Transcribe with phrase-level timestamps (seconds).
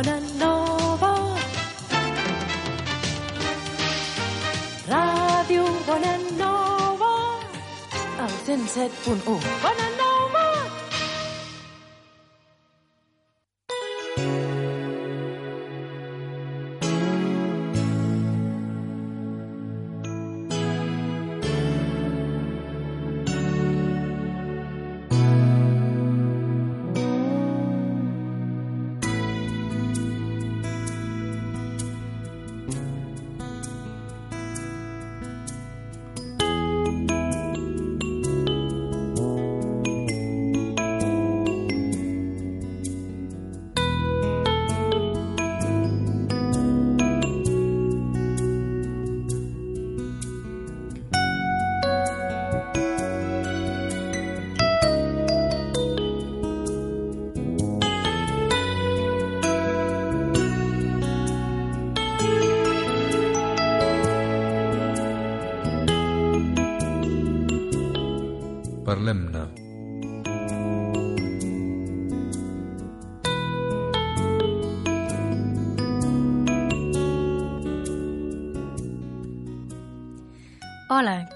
[0.00, 1.10] Bona Nova.
[4.88, 7.12] Ràdio Bona Nova.
[8.24, 9.20] El 107.1.
[9.26, 9.99] Bona Nova.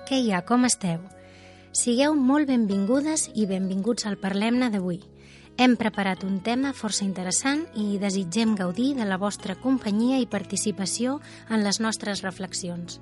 [0.04, 0.42] Què hi ha?
[0.44, 1.00] Com esteu?
[1.74, 5.00] Sigueu molt benvingudes i benvinguts al Parlem-ne d'avui.
[5.56, 11.20] Hem preparat un tema força interessant i desitgem gaudir de la vostra companyia i participació
[11.48, 13.00] en les nostres reflexions.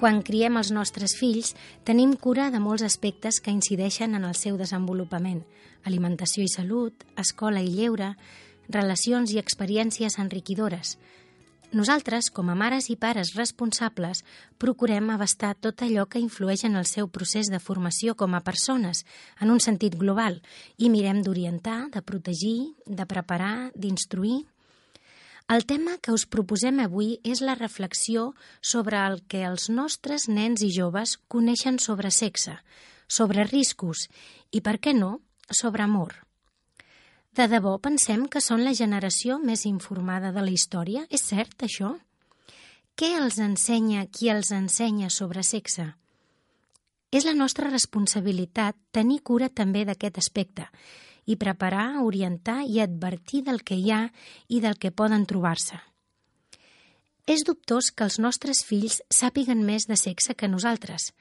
[0.00, 1.50] Quan criem els nostres fills,
[1.84, 5.42] tenim cura de molts aspectes que incideixen en el seu desenvolupament.
[5.84, 8.14] Alimentació i salut, escola i lleure,
[8.72, 10.94] relacions i experiències enriquidores.
[11.76, 14.24] Nosaltres, com a mares i pares responsables,
[14.56, 19.04] procurem abastar tot allò que influeix en el seu procés de formació com a persones,
[19.36, 20.40] en un sentit global,
[20.78, 24.46] i mirem d'orientar, de protegir, de preparar, d'instruir...
[25.50, 28.28] El tema que us proposem avui és la reflexió
[28.72, 32.54] sobre el que els nostres nens i joves coneixen sobre sexe,
[33.10, 34.04] sobre riscos
[34.52, 35.16] i, per què no,
[35.50, 36.14] sobre amor.
[37.34, 41.02] De debò pensem que són la generació més informada de la història?
[41.10, 41.96] És cert, això?
[42.94, 45.90] Què els ensenya qui els ensenya sobre sexe?
[47.10, 50.70] És la nostra responsabilitat tenir cura també d'aquest aspecte
[51.26, 54.02] i preparar, orientar i advertir del que hi ha
[54.48, 55.80] i del que poden trobar-se.
[57.30, 61.12] És dubtós que els nostres fills sàpiguen més de sexe que nosaltres,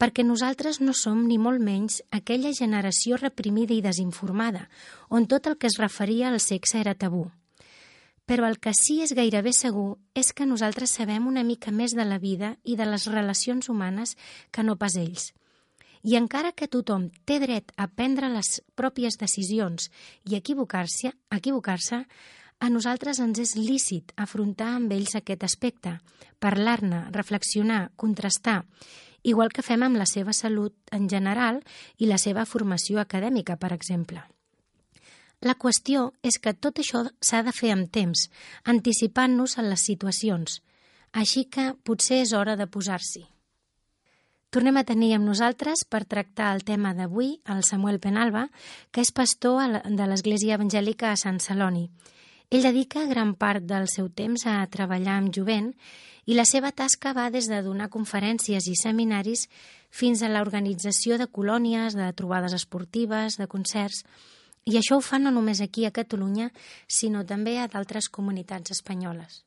[0.00, 4.68] perquè nosaltres no som ni molt menys aquella generació reprimida i desinformada,
[5.08, 7.28] on tot el que es referia al sexe era tabú.
[8.26, 12.06] Però el que sí és gairebé segur és que nosaltres sabem una mica més de
[12.06, 14.16] la vida i de les relacions humanes
[14.50, 15.30] que no pas ells–
[16.02, 19.88] i encara que tothom té dret a prendre les pròpies decisions
[20.28, 22.02] i equivocar-se, equivocar-se,
[22.62, 25.96] a nosaltres ens és lícit afrontar amb ells aquest aspecte,
[26.38, 28.62] parlar-ne, reflexionar, contrastar,
[29.22, 31.62] igual que fem amb la seva salut en general
[31.98, 34.22] i la seva formació acadèmica, per exemple.
[35.42, 38.28] La qüestió és que tot això s'ha de fer amb temps,
[38.62, 40.60] anticipant-nos a les situacions,
[41.10, 43.26] així que potser és hora de posar-s'hi.
[44.52, 48.50] Tornem a tenir amb nosaltres per tractar el tema d'avui el Samuel Penalba,
[48.92, 51.86] que és pastor de l'Església Evangèlica a Sant Celoni.
[52.52, 55.70] Ell dedica gran part del seu temps a treballar amb jovent
[56.28, 59.46] i la seva tasca va des de donar conferències i seminaris
[59.88, 64.04] fins a l'organització de colònies, de trobades esportives, de concerts,
[64.68, 66.52] i això ho fa no només aquí a Catalunya,
[66.86, 69.46] sinó també a d'altres comunitats espanyoles.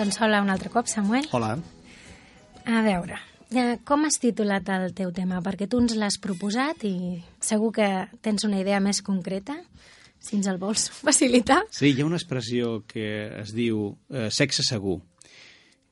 [0.00, 1.26] Doncs hola un altre cop, Samuel.
[1.36, 1.58] Hola.
[2.64, 3.18] A veure,
[3.50, 5.40] Eh, Com has titulat el teu tema?
[5.42, 7.88] Perquè tu ens l'has proposat i segur que
[8.22, 9.56] tens una idea més concreta,
[10.20, 11.64] si ens el vols facilitar.
[11.74, 15.00] Sí, hi ha una expressió que es diu eh, sexe segur.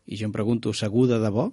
[0.06, 1.50] I jo em pregunto, segur de debò?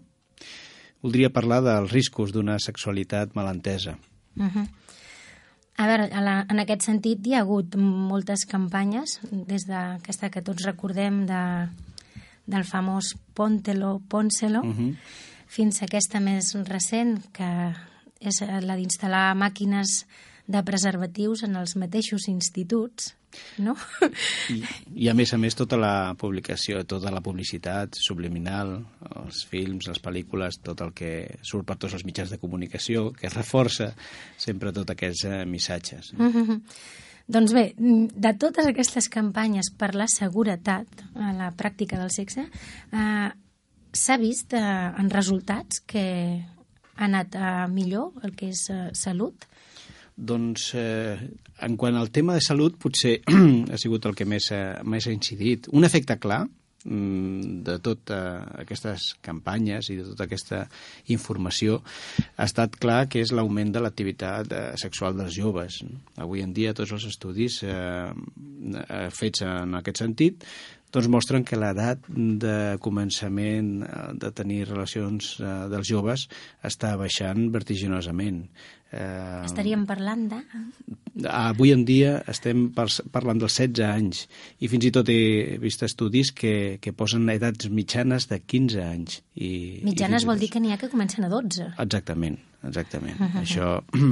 [1.02, 3.98] Voldria parlar dels riscos d'una sexualitat malentesa.
[4.38, 4.68] Uh -huh.
[5.78, 10.42] A veure, a la, en aquest sentit hi ha hagut moltes campanyes, des d'aquesta que
[10.42, 11.68] tots recordem de,
[12.46, 14.96] del famós Póntelo, Pónselo, uh -huh.
[15.48, 17.74] fins a aquesta més recent, que
[18.20, 20.06] és la d'instal·lar màquines
[20.48, 23.16] de preservatius en els mateixos instituts,
[23.58, 23.76] no?
[24.54, 24.62] I,
[25.06, 28.78] I a més a més tota la publicació, tota la publicitat subliminal,
[29.16, 33.30] els films, les pel·lícules, tot el que surt per tots els mitjans de comunicació, que
[33.34, 33.94] reforça
[34.38, 36.14] sempre tots aquests eh, missatges.
[36.14, 36.62] Uh -huh.
[37.28, 42.46] Doncs bé, de totes aquestes campanyes per la seguretat a la pràctica del sexe,
[42.94, 43.30] eh,
[43.96, 46.06] s'ha vist eh, en resultats que
[46.96, 49.48] ha anat eh, millor el que és eh, salut?
[50.16, 51.18] Doncs, eh,
[51.66, 53.18] en quant al tema de salut, potser
[53.72, 55.68] ha sigut el que més, eh, més ha incidit.
[55.74, 60.62] Un efecte clar mm, de totes aquestes campanyes i de tota aquesta
[61.14, 61.80] informació
[62.36, 65.82] ha estat clar que és l'augment de l'activitat eh, sexual dels joves.
[66.22, 70.46] Avui en dia tots els estudis eh, eh, fets en aquest sentit
[70.96, 76.30] doncs mostren que l'edat de començament eh, de tenir relacions eh, dels joves
[76.64, 78.46] està baixant vertiginosament.
[78.96, 80.40] Eh, Estaríem parlant de...
[81.32, 84.26] Avui en dia estem par parlant dels 16 anys
[84.64, 89.22] i fins i tot he vist estudis que, que posen edats mitjanes de 15 anys.
[89.36, 89.52] I,
[89.88, 91.70] mitjanes i vol dir que n'hi ha que comencen a 12.
[91.86, 93.20] Exactament, exactament.
[93.20, 93.44] Uh -huh.
[93.44, 93.70] Això,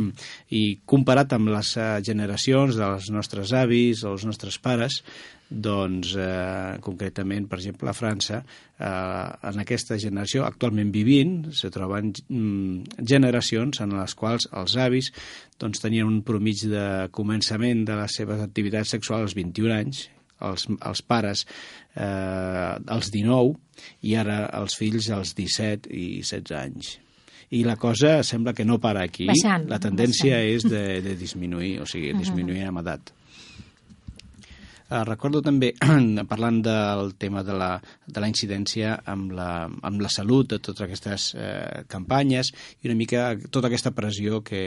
[0.62, 5.04] I comparat amb les generacions dels nostres avis els nostres pares,
[5.54, 8.42] doncs, eh, concretament, per exemple, a França,
[8.80, 15.12] eh, en aquesta generació, actualment vivint, se troben mm, generacions en les quals els avis
[15.62, 20.08] doncs, tenien un promig de començament de les seves activitats sexuals als 21 anys,
[20.44, 21.46] els, els pares
[21.96, 23.54] eh, als 19
[24.10, 26.98] i ara els fills als 17 i 16 anys
[27.54, 29.28] i la cosa sembla que no para aquí.
[29.30, 30.56] Baixant, la tendència baixant.
[30.58, 33.14] és de, de disminuir, o sigui, disminuir amb edat.
[34.94, 35.72] Uh, recordo també,
[36.32, 37.70] parlant del tema de la,
[38.06, 42.52] de la incidència amb la, amb la salut de totes aquestes eh, campanyes
[42.84, 44.62] i una mica tota aquesta pressió que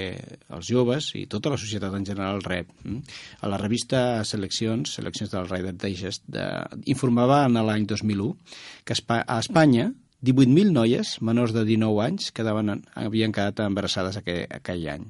[0.50, 2.75] els joves i tota la societat en general rep.
[2.82, 3.05] Mm?
[3.46, 6.49] A la revista Seleccions, Seleccions del Rider Digest, de,
[6.90, 8.34] informava en l'any 2001
[8.82, 9.93] que a Espanya
[10.26, 15.06] 18.000 noies menors de 19 anys quedaven, havien quedat embarassades aquell, aquell any.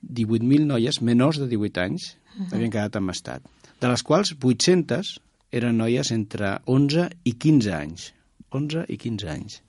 [0.00, 2.54] 18.000 noies menors de 18 anys uh -huh.
[2.54, 3.44] havien quedat en estat
[3.80, 5.16] de les quals 800
[5.56, 8.10] eren noies entre 11 i 15 anys.
[8.52, 9.60] 11 i 15 anys.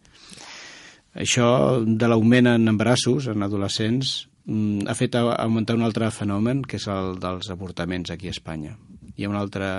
[1.23, 1.47] Això
[1.83, 4.13] de l'augment en embarassos en adolescents
[4.45, 8.77] mm, ha fet augmentar un altre fenomen, que és el dels avortaments aquí a Espanya.
[9.17, 9.69] Hi ha un altre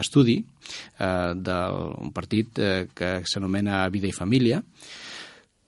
[0.00, 4.62] estudi eh, d'un partit eh, que s'anomena Vida i Família,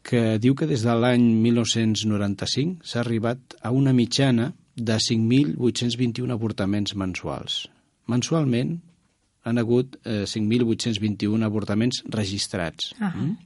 [0.04, 6.96] que diu que des de l'any 1995 s'ha arribat a una mitjana de 5.821 avortaments
[6.96, 7.64] mensuals
[8.10, 8.78] mensualment
[9.44, 12.92] han hagut eh, 5.821 avortaments registrats.
[12.98, 13.20] Uh -huh.
[13.22, 13.36] mm?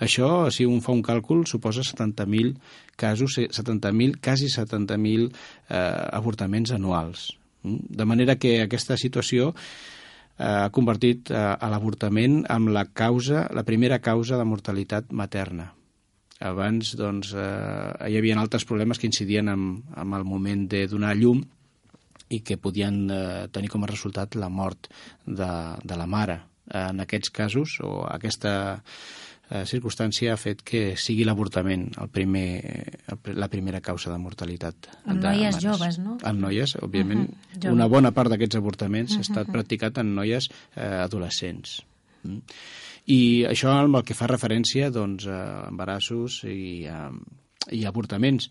[0.00, 2.54] Això, si un fa un càlcul, suposa 70.000
[2.96, 5.30] casos, 70.000, quasi 70.000
[5.68, 7.32] eh, avortaments anuals.
[7.62, 7.78] Mm?
[7.88, 9.54] De manera que aquesta situació
[10.38, 15.72] eh, ha convertit eh, a l'avortament amb la causa, la primera causa de mortalitat materna.
[16.40, 21.14] Abans, doncs, eh, hi havia altres problemes que incidien amb, amb el moment de donar
[21.16, 21.44] llum,
[22.34, 24.90] i que podien eh, tenir com a resultat la mort
[25.26, 26.40] de, de la mare.
[26.74, 28.54] En aquests casos, o aquesta
[29.50, 32.46] eh, circumstància ha fet que sigui l'avortament el primer,
[33.36, 34.88] la primera causa de mortalitat.
[35.04, 35.64] En de noies mares.
[35.64, 36.16] joves, no?
[36.24, 37.28] En noies, òbviament.
[37.28, 37.72] Uh -huh.
[37.72, 39.18] Una bona part d'aquests avortaments uh -huh.
[39.18, 41.82] ha estat practicat en noies eh, adolescents.
[42.22, 42.40] Mm.
[43.06, 47.10] I això amb el que fa referència doncs, a embarassos i a,
[47.72, 48.48] i avortaments,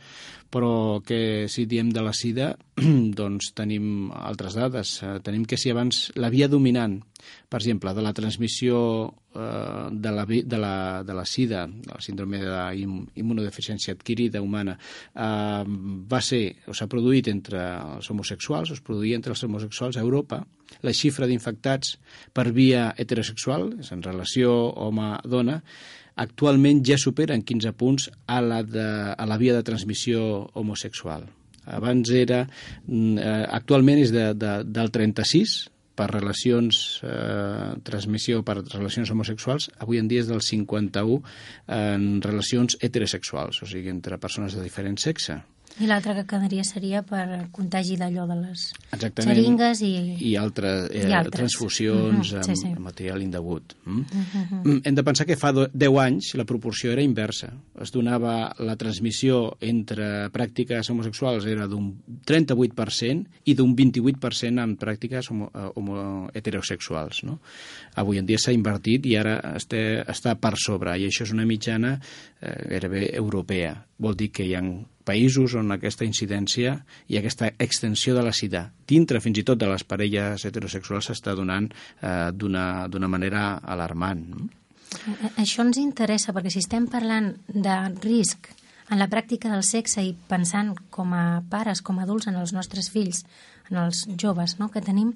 [0.53, 2.53] però que si diem de la sida,
[3.19, 4.99] doncs tenim altres dades.
[5.01, 6.99] Eh, tenim que si abans la via dominant,
[7.49, 8.77] per exemple, de la transmissió
[9.33, 15.63] eh, de, la, de, la, de la sida, de la síndrome d'immunodeficiència adquirida humana, eh,
[15.65, 17.63] va ser, o s'ha produït entre
[17.97, 20.43] els homosexuals, o es produïa entre els homosexuals a Europa,
[20.81, 21.97] la xifra d'infectats
[22.33, 24.53] per via heterosexual, és en relació
[24.85, 25.59] home-dona,
[26.15, 31.27] actualment ja superen 15 punts a la, de, a la via de transmissió homosexual.
[31.65, 32.43] Abans era,
[32.89, 35.55] eh, actualment és de, de, del 36
[35.95, 41.21] per relacions, eh, transmissió per relacions homosexuals, avui en dia és del 51
[41.71, 45.39] en relacions heterosexuals, o sigui, entre persones de diferent sexe.
[45.81, 49.31] I l'altre que quedaria seria per contagi d'allò de les Exactament.
[49.33, 49.89] xeringues i...
[50.21, 51.33] I, altre, eh, I altres.
[51.39, 52.67] transfusions Mhm, amb, sí, sí.
[52.69, 53.73] amb material indegut.
[53.85, 54.03] Mm?
[54.63, 57.49] Mm, Hem de pensar que fa do- 10 anys la proporció era inversa.
[57.81, 61.89] Es donava la transmissió entre pràctiques homosexuals era d'un
[62.23, 67.23] 38% i d'un 28% en pràctiques homo, eh, homo, heterosexuals.
[67.23, 67.39] No?
[67.95, 71.45] Avui en dia s'ha invertit i ara està, està per sobre, i això és una
[71.49, 71.99] mitjana
[72.41, 73.85] eh, gairebé europea.
[73.97, 74.61] Vol dir que hi ha
[75.05, 79.69] països on aquesta incidència i aquesta extensió de la sida dintre fins i tot de
[79.69, 84.25] les parelles heterosexuals s'està donant eh, d'una manera alarmant.
[85.41, 88.51] Això ens interessa perquè si estem parlant de risc
[88.91, 92.53] en la pràctica del sexe i pensant com a pares, com a adults en els
[92.53, 93.23] nostres fills,
[93.71, 95.13] en els joves no, que tenim,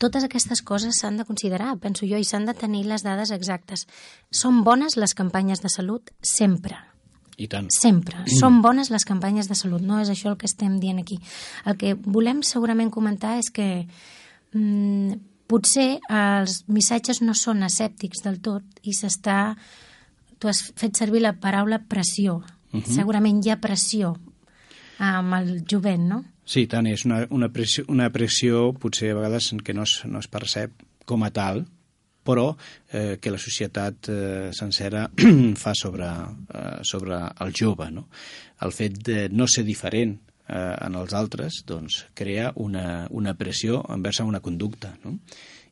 [0.00, 3.86] totes aquestes coses s'han de considerar, penso jo, i s'han de tenir les dades exactes.
[4.30, 6.78] Són bones les campanyes de salut sempre.
[7.40, 7.70] I tant.
[7.72, 8.20] Sempre.
[8.28, 11.16] Són bones les campanyes de salut, no és això el que estem dient aquí.
[11.64, 13.68] El que volem segurament comentar és que
[14.52, 15.14] mm,
[15.48, 19.54] potser els missatges no són escèptics del tot i s'està...
[20.40, 22.38] Tu has fet servir la paraula pressió.
[22.72, 22.94] Uh -huh.
[22.94, 24.14] Segurament hi ha pressió
[24.98, 26.24] amb el jovent, no?
[26.44, 30.18] Sí, tant, és una, una, pressió, una pressió potser a vegades que no es, no
[30.18, 30.72] es percep
[31.04, 31.66] com a tal,
[32.24, 32.50] però
[32.92, 35.06] eh, que la societat eh, sencera
[35.62, 36.08] fa sobre,
[36.54, 37.90] eh, sobre el jove.
[37.94, 38.08] No?
[38.66, 43.82] El fet de no ser diferent eh, en els altres doncs, crea una, una pressió
[43.88, 44.94] envers una conducta.
[45.04, 45.18] No?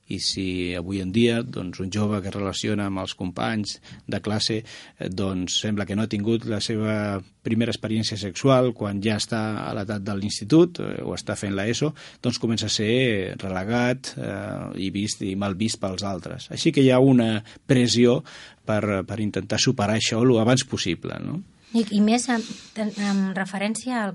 [0.09, 4.21] I si avui en dia doncs, un jove que es relaciona amb els companys de
[4.25, 9.19] classe eh, doncs sembla que no ha tingut la seva primera experiència sexual quan ja
[9.21, 11.93] està a l'edat de l'institut eh, o està fent l'ESO,
[12.25, 16.49] doncs comença a ser relegat eh, i vist i mal vist pels altres.
[16.55, 18.23] Així que hi ha una pressió
[18.69, 21.41] per, per intentar superar això el abans possible, no?
[21.75, 22.43] I, i més en,
[22.77, 24.15] en, en referència al,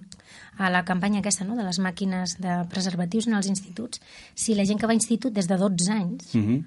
[0.57, 4.01] a la campanya aquesta no, de les màquines de preservatius en els instituts,
[4.33, 6.63] si la gent que va a institut des de 12 anys, Uh -huh.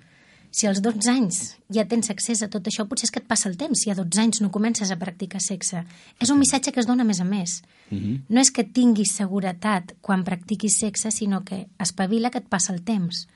[0.51, 3.49] si als 12 anys ja tens accés a tot això, potser és que et passa
[3.49, 5.85] el temps, si a 12 anys no comences a practicar sexe.
[6.21, 7.63] És un missatge que es dona a més a més.
[7.91, 8.21] Uh -huh.
[8.29, 12.83] No és que tinguis seguretat quan practiquis sexe, sinó que espavila que et passa el
[12.83, 13.27] temps.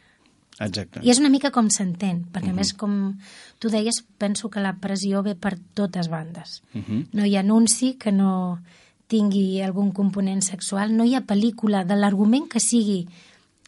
[0.60, 1.00] Exacte.
[1.02, 3.16] I és una mica com s'entén, perquè a més, com
[3.58, 6.62] tu deies, penso que la pressió ve per totes bandes.
[6.74, 7.06] Uh -huh.
[7.12, 8.60] No hi ha anunci que no
[9.06, 13.08] tingui algun component sexual, no hi ha pel·lícula de l'argument que sigui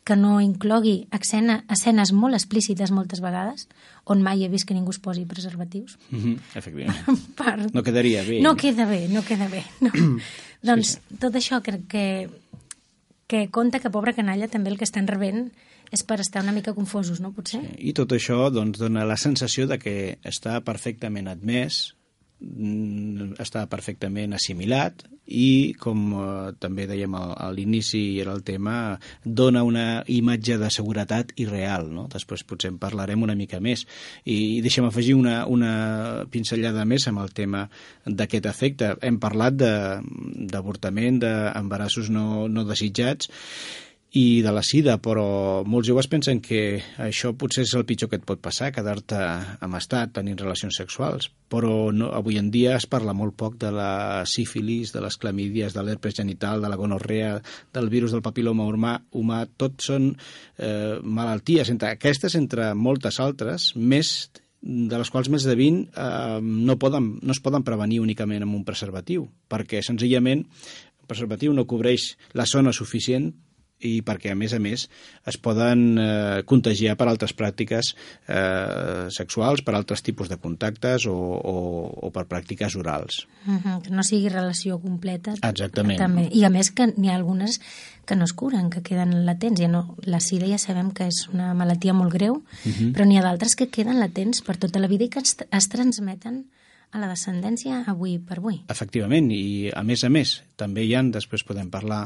[0.05, 3.69] que no inclogui escena, escenes molt explícites moltes vegades,
[4.05, 5.97] on mai he vist que ningú es posi preservatius.
[6.11, 6.39] Uh -huh.
[6.55, 6.99] Efectivament.
[7.39, 7.73] per...
[7.73, 8.41] No quedaria bé.
[8.41, 9.65] No queda bé, no queda bé.
[9.81, 9.91] No.
[10.63, 12.31] doncs tot això que, que,
[13.27, 15.53] que compta que pobre canalla també el que estan rebent
[15.93, 17.33] és per estar una mica confosos, no?
[17.37, 17.61] Potser?
[17.79, 21.93] I tot això doncs, dona la sensació de que està perfectament admès,
[22.41, 28.99] mm, està perfectament assimilat i, com eh, també dèiem a l'inici i era el tema,
[29.25, 31.87] dona una imatge de seguretat irreal.
[31.95, 32.09] No?
[32.13, 33.85] Després potser en parlarem una mica més.
[34.25, 37.69] I deixa'm afegir una, una pinzellada més amb el tema
[38.07, 38.95] d'aquest efecte.
[39.01, 40.03] Hem parlat de-
[40.51, 43.31] d'avortament, d'embarassos no, no desitjats,
[44.13, 48.19] i de la sida, però molts joves pensen que això potser és el pitjor que
[48.21, 49.17] et pot passar, quedar-te
[49.65, 53.71] amb estat tenint relacions sexuals, però no, avui en dia es parla molt poc de
[53.73, 57.39] la sífilis, de les clamídies, de l'herpes genital, de la gonorrea,
[57.73, 59.43] del virus del papiloma humà, humà.
[59.57, 64.29] Tot són eh, malalties, entre aquestes, entre moltes altres, més
[64.61, 68.61] de les quals més de 20 eh, no, poden, no es poden prevenir únicament amb
[68.61, 70.45] un preservatiu, perquè senzillament
[71.09, 73.33] preservatiu no cobreix la zona suficient
[73.83, 74.87] i perquè, a més a més,
[75.29, 77.93] es poden eh, contagiar per altres pràctiques
[78.29, 81.57] eh, sexuals, per altres tipus de contactes o, o,
[82.07, 83.27] o per pràctiques orals.
[83.47, 85.35] Uh -huh, que no sigui relació completa.
[85.43, 85.99] Exactament.
[85.99, 86.29] També.
[86.33, 87.61] I a més que n'hi ha algunes
[88.07, 89.61] que no es curen, que queden latents.
[89.61, 92.93] Ja no, la sida ja sabem que és una malaltia molt greu, uh -huh.
[92.93, 95.69] però n'hi ha d'altres que queden latents per tota la vida i que es, es
[95.69, 96.47] transmeten
[96.93, 98.59] a la descendència avui per avui.
[98.73, 102.03] Efectivament, i a més a més, també hi han, després podem parlar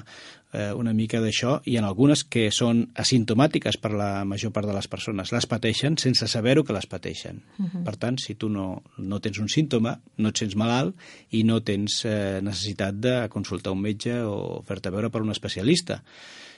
[0.53, 4.77] eh, una mica d'això, hi ha algunes que són asimptomàtiques per la major part de
[4.77, 5.35] les persones.
[5.35, 7.43] Les pateixen sense saber-ho que les pateixen.
[7.59, 7.85] Uh -huh.
[7.85, 10.95] Per tant, si tu no, no tens un símptoma, no et sents malalt
[11.31, 16.03] i no tens eh, necessitat de consultar un metge o fer-te veure per un especialista.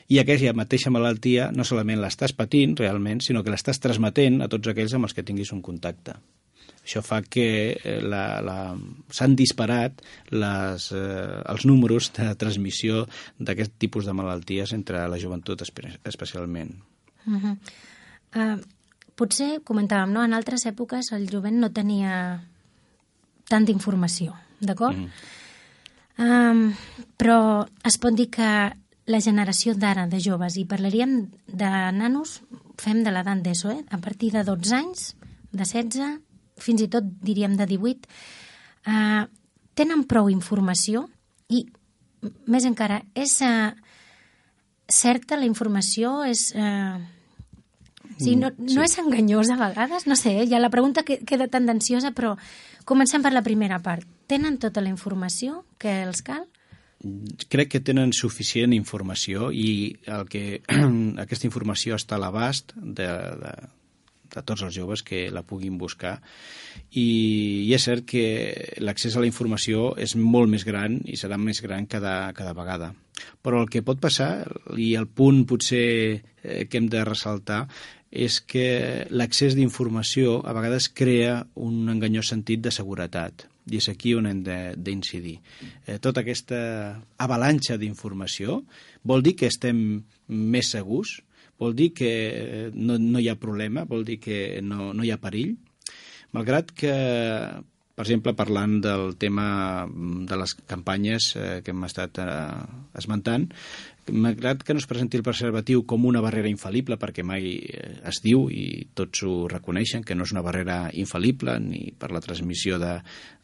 [0.09, 4.69] I aquella mateixa malaltia no solament l'estàs patint realment, sinó que l'estàs transmetent a tots
[4.69, 6.15] aquells amb els que tinguis un contacte.
[6.89, 7.45] Això fa que
[7.77, 8.73] eh, la, la,
[9.13, 10.01] s'han disparat
[10.33, 13.03] les, eh, els números de transmissió
[13.37, 16.73] d'aquest tipus de malalties entre la joventut espe especialment.
[17.29, 17.57] Uh -huh.
[18.41, 18.57] uh,
[19.15, 20.25] potser, comentàvem, no?
[20.25, 22.41] en altres èpoques el jovent no tenia
[23.49, 24.97] tanta informació, d'acord?
[24.97, 25.11] Mm.
[26.19, 26.75] Um,
[27.17, 28.73] però es pot dir que
[29.09, 32.41] la generació d'ara de joves, i parlaríem de nanos,
[32.77, 33.85] fem de l'edat d'ESO, eh?
[33.91, 35.17] a partir de 12 anys,
[35.53, 36.28] de 16,
[36.63, 38.09] fins i tot diríem de 18,
[38.87, 39.25] eh,
[39.79, 41.07] tenen prou informació
[41.49, 41.65] i,
[42.47, 43.71] més encara, és eh,
[44.89, 46.51] certa la informació, és...
[46.57, 47.15] Eh,
[48.19, 48.81] Sí, no, no sí.
[48.83, 50.09] és enganyosa a vegades?
[50.11, 52.33] No sé, ja la pregunta queda tendenciosa, però
[52.89, 54.09] comencem per la primera part.
[54.27, 56.49] Tenen tota la informació que els cal?
[57.49, 60.61] crec que tenen suficient informació i el que,
[61.25, 63.53] aquesta informació està a l'abast de, de,
[64.35, 66.19] de tots els joves que la puguin buscar.
[66.91, 67.09] I,
[67.67, 68.25] i és cert que
[68.83, 72.93] l'accés a la informació és molt més gran i serà més gran cada, cada vegada.
[73.43, 77.65] Però el que pot passar i el punt potser eh, que hem de ressaltar
[78.09, 84.15] és que l'accés d'informació a vegades crea un enganyós sentit de seguretat i és aquí
[84.17, 84.43] on hem
[84.81, 85.39] d'incidir.
[85.87, 86.59] Eh, tota aquesta
[87.21, 88.63] avalanxa d'informació
[89.05, 89.81] vol dir que estem
[90.29, 91.19] més segurs,
[91.59, 95.21] vol dir que no, no hi ha problema, vol dir que no, no hi ha
[95.23, 95.57] perill,
[96.37, 96.95] malgrat que
[97.99, 102.29] per exemple, parlant del tema de les campanyes eh, que hem estat eh,
[103.01, 103.49] esmentant,
[104.15, 108.23] malgrat que no es presenti el preservatiu com una barrera infal·lible, perquè mai eh, es
[108.23, 112.79] diu, i tots ho reconeixen, que no és una barrera infal·lible ni per la transmissió
[112.79, 113.01] de,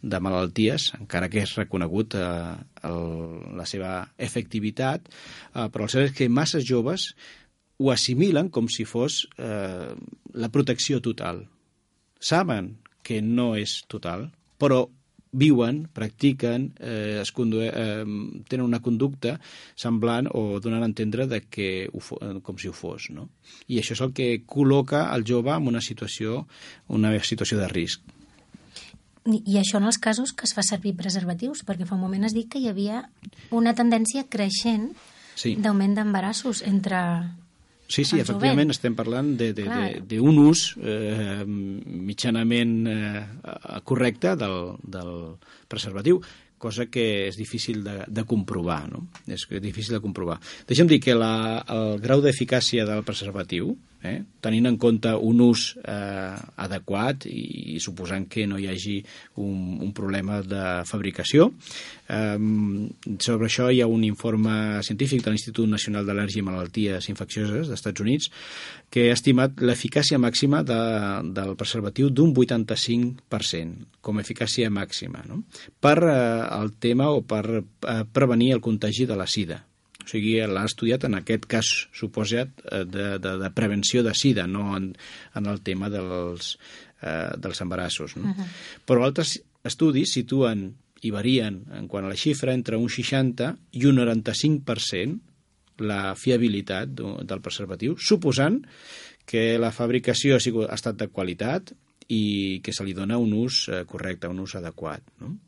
[0.07, 2.25] de malalties, encara que és reconegut eh,
[2.87, 3.01] el,
[3.59, 7.11] la seva efectivitat, eh, però el cert és que massa joves
[7.79, 9.95] ho assimilen com si fos eh,
[10.35, 11.45] la protecció total.
[12.21, 14.87] Saben que no és total, però
[15.35, 18.05] viuen, practiquen, eh, es condue, eh,
[18.49, 19.41] tenen una conducta
[19.75, 23.11] semblant o donen a entendre de que ho, eh, com si ho fos.
[23.11, 23.29] No?
[23.67, 26.47] I això és el que col·loca el jove en una situació,
[26.89, 28.01] una situació de risc.
[29.27, 32.25] I, I això en els casos que es fa servir preservatius, perquè fa un moment
[32.25, 33.09] has dit que hi havia
[33.51, 34.93] una tendència creixent
[35.35, 35.57] sí.
[35.57, 37.01] d'augment d'embarassos entre
[37.87, 43.25] Sí, sí, efectivament estem parlant d'un ús eh, mitjanament eh,
[43.85, 45.13] correcte del, del
[45.69, 46.23] preservatiu,
[46.65, 49.05] cosa que és difícil de, de comprovar, no?
[49.29, 50.39] És difícil de comprovar.
[50.69, 54.19] Deixa'm dir que la, el grau d'eficàcia del preservatiu eh?
[54.45, 58.99] tenint en compte un ús eh, adequat i, i suposant que no hi hagi
[59.41, 61.51] un, un problema de fabricació.
[62.09, 62.37] Eh,
[63.19, 67.75] sobre això hi ha un informe científic de l'Institut Nacional d'Al·lèrgia i Malalties Infeccioses dels
[67.81, 68.31] Estats Units
[68.93, 70.81] que ha estimat l'eficàcia màxima de,
[71.35, 75.43] del preservatiu d'un 85% com a eficàcia màxima no?
[75.81, 76.17] per eh,
[76.61, 79.65] el tema o per eh, prevenir el contagi de la sida
[80.05, 84.47] o sigui, l'ha estudiat en aquest cas suposat eh, de, de, de prevenció de sida,
[84.47, 84.93] no en,
[85.35, 86.55] en el tema dels,
[87.03, 88.17] eh, dels embarassos.
[88.17, 88.31] No?
[88.31, 88.49] Uh -huh.
[88.87, 93.87] Però altres estudis situen i varien en quant a la xifra entre un 60 i
[93.87, 95.21] un 95%
[95.79, 98.61] la fiabilitat del preservatiu, suposant
[99.27, 101.73] que la fabricació ha, sigut, ha estat de qualitat
[102.09, 105.03] i que se li dona un ús eh, correcte, un ús adequat.
[105.21, 105.39] No?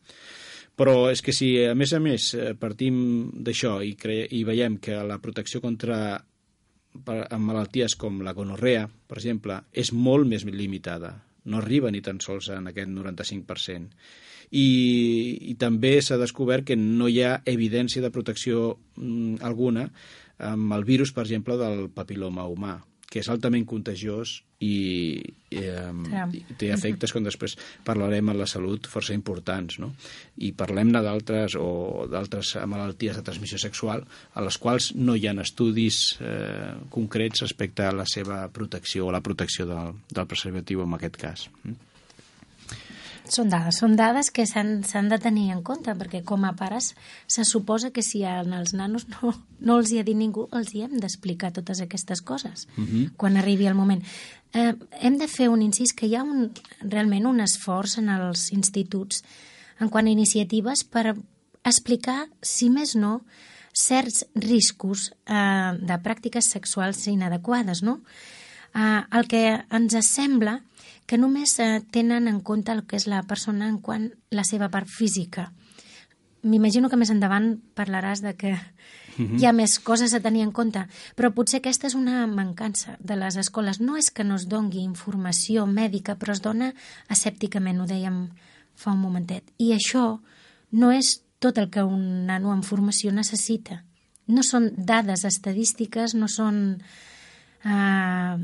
[0.76, 2.96] Però és que si, a més a més, eh, partim
[3.32, 3.94] d'això i,
[4.36, 6.18] i veiem que la protecció contra
[7.04, 11.14] per, amb malalties com la gonorrea, per exemple, és molt més limitada.
[11.46, 13.88] No arriba ni tan sols en aquest 95%.
[14.46, 14.66] I,
[15.50, 19.88] i també s'ha descobert que no hi ha evidència de protecció mm, alguna
[20.38, 22.76] amb el virus, per exemple, del papiloma humà
[23.10, 25.20] que és altament contagiós i,
[25.52, 26.02] i, um,
[26.34, 29.78] i té efectes, com després parlarem en la salut, força importants.
[29.82, 29.92] No?
[30.42, 35.36] I parlem-ne d'altres o d'altres malalties de transmissió sexual a les quals no hi ha
[35.44, 40.96] estudis eh, concrets respecte a la seva protecció o la protecció del, del preservatiu en
[40.98, 41.50] aquest cas.
[41.62, 41.85] Mm?
[43.26, 46.92] Són dades, són dades que s'han de tenir en compte, perquè com a pares
[47.26, 50.84] se suposa que si als nanos no, no els hi ha dit ningú, els hi
[50.86, 52.86] hem d'explicar totes aquestes coses uh mhm.
[52.86, 53.10] -huh.
[53.16, 54.02] quan arribi el moment.
[54.52, 58.52] Eh, hem de fer un incís que hi ha un, realment un esforç en els
[58.52, 59.24] instituts
[59.80, 61.16] en quant a iniciatives per
[61.64, 63.22] explicar, si més no,
[63.72, 68.00] certs riscos eh, de pràctiques sexuals inadequades, no?
[68.74, 70.60] Eh, el que ens sembla
[71.06, 74.68] que només eh, tenen en compte el que és la persona en quant la seva
[74.70, 75.52] part física.
[76.42, 78.54] M'imagino que més endavant parlaràs de que
[79.16, 79.38] -huh.
[79.40, 80.84] hi ha més coses a tenir en compte,
[81.16, 83.80] però potser aquesta és una mancança de les escoles.
[83.80, 86.72] No és que no es dongui informació mèdica, però es dona
[87.12, 88.20] asèpticament, ho dèiem
[88.76, 89.44] fa un momentet.
[89.58, 90.20] I això
[90.72, 93.84] no és tot el que un nano en formació necessita.
[94.26, 96.80] No són dades estadístiques, no són
[97.64, 98.36] eh,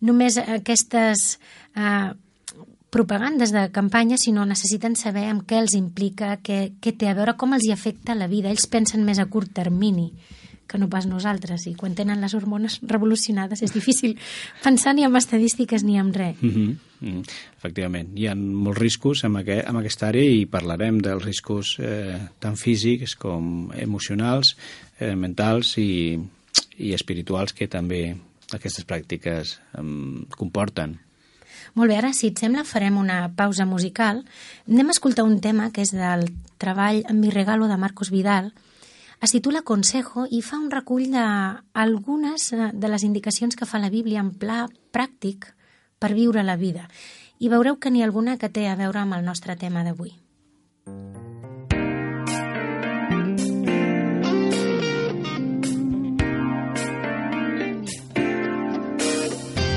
[0.00, 1.38] només aquestes
[1.76, 2.10] eh,
[2.90, 7.36] propagandes de campanya, sinó necessiten saber amb què els implica, què, què té a veure,
[7.38, 8.50] com els hi afecta la vida.
[8.50, 10.10] Ells pensen més a curt termini
[10.70, 14.14] que no pas nosaltres, i quan tenen les hormones revolucionades és difícil
[14.66, 16.38] pensar ni en estadístiques ni en res.
[16.40, 16.76] Mm -hmm.
[17.00, 17.22] Mm,
[17.56, 22.18] efectivament, hi ha molts riscos en, aquest, en aquesta àrea i parlarem dels riscos eh,
[22.38, 24.56] tant físics com emocionals,
[24.98, 26.20] eh, mentals i,
[26.76, 28.16] i espirituals que també
[28.56, 29.84] aquestes pràctiques eh,
[30.36, 30.98] comporten.
[31.74, 34.24] Molt bé, ara, si et sembla, farem una pausa musical.
[34.66, 36.26] Anem a escoltar un tema que és del
[36.58, 38.50] treball Mi regalo de Marcos Vidal,
[39.20, 43.92] es titula Consejo i fa un recull d'algunes eh, de les indicacions que fa la
[43.92, 44.62] Bíblia en pla
[44.96, 45.50] pràctic
[46.00, 46.88] per viure la vida.
[47.38, 50.16] I veureu que n'hi ha alguna que té a veure amb el nostre tema d'avui.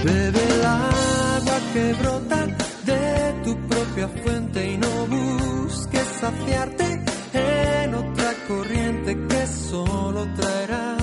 [0.03, 2.45] Bebe el agua que brota
[2.83, 7.01] de tu propia fuente y no busques saciarte
[7.33, 10.97] en otra corriente que solo traerá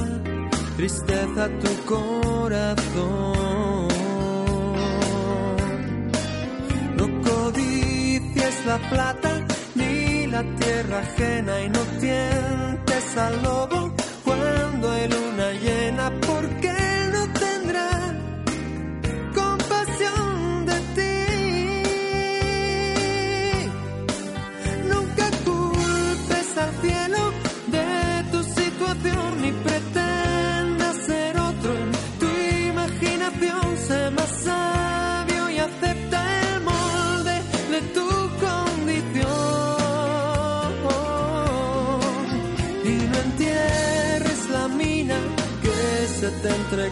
[0.76, 3.88] tristeza a tu corazón.
[6.98, 15.08] No codicies la plata ni la tierra ajena y no tientes al lobo cuando hay
[15.08, 16.89] luna llena porque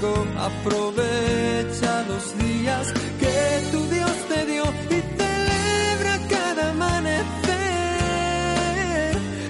[0.00, 7.18] Aprovecha los días que tu Dios te dio y celebra cada amanecer.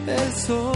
[0.07, 0.73] El sol.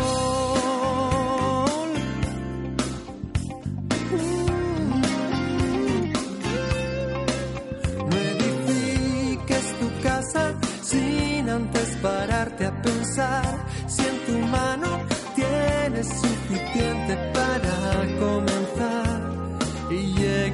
[8.10, 15.00] No edifiques tu casa sin antes pararte a pensar si en tu mano
[15.34, 18.51] tienes suficiente para comenzar y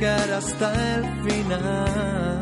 [0.07, 2.41] hasta el final.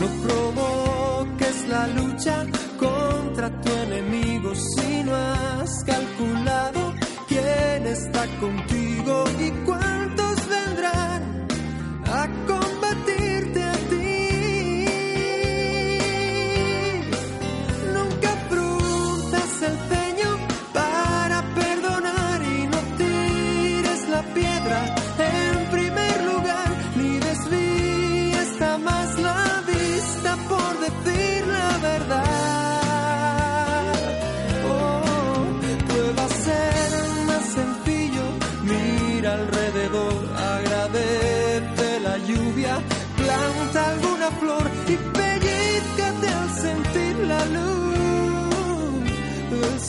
[0.00, 2.46] No provoques la lucha
[2.78, 6.94] contra tu enemigo si no has calculado
[7.28, 9.87] quién está contigo y cuántos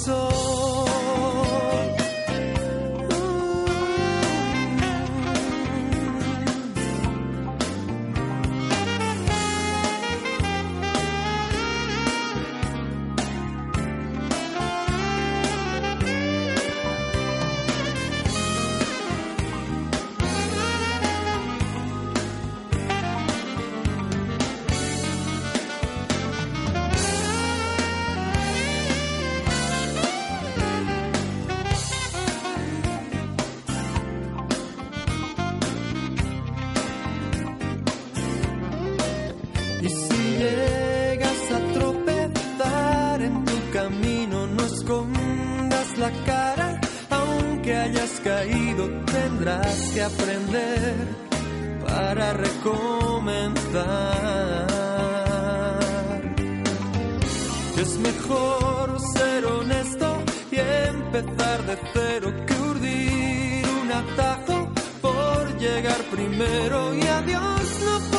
[0.09, 0.48] del
[57.81, 64.69] Es mejor ser honesto y empezar de cero que urdir un atajo
[65.01, 66.93] por llegar primero.
[66.93, 68.18] Y a Dios no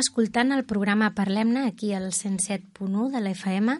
[0.00, 3.76] escoltant el programa Parlem-ne aquí al 107.1 de la FM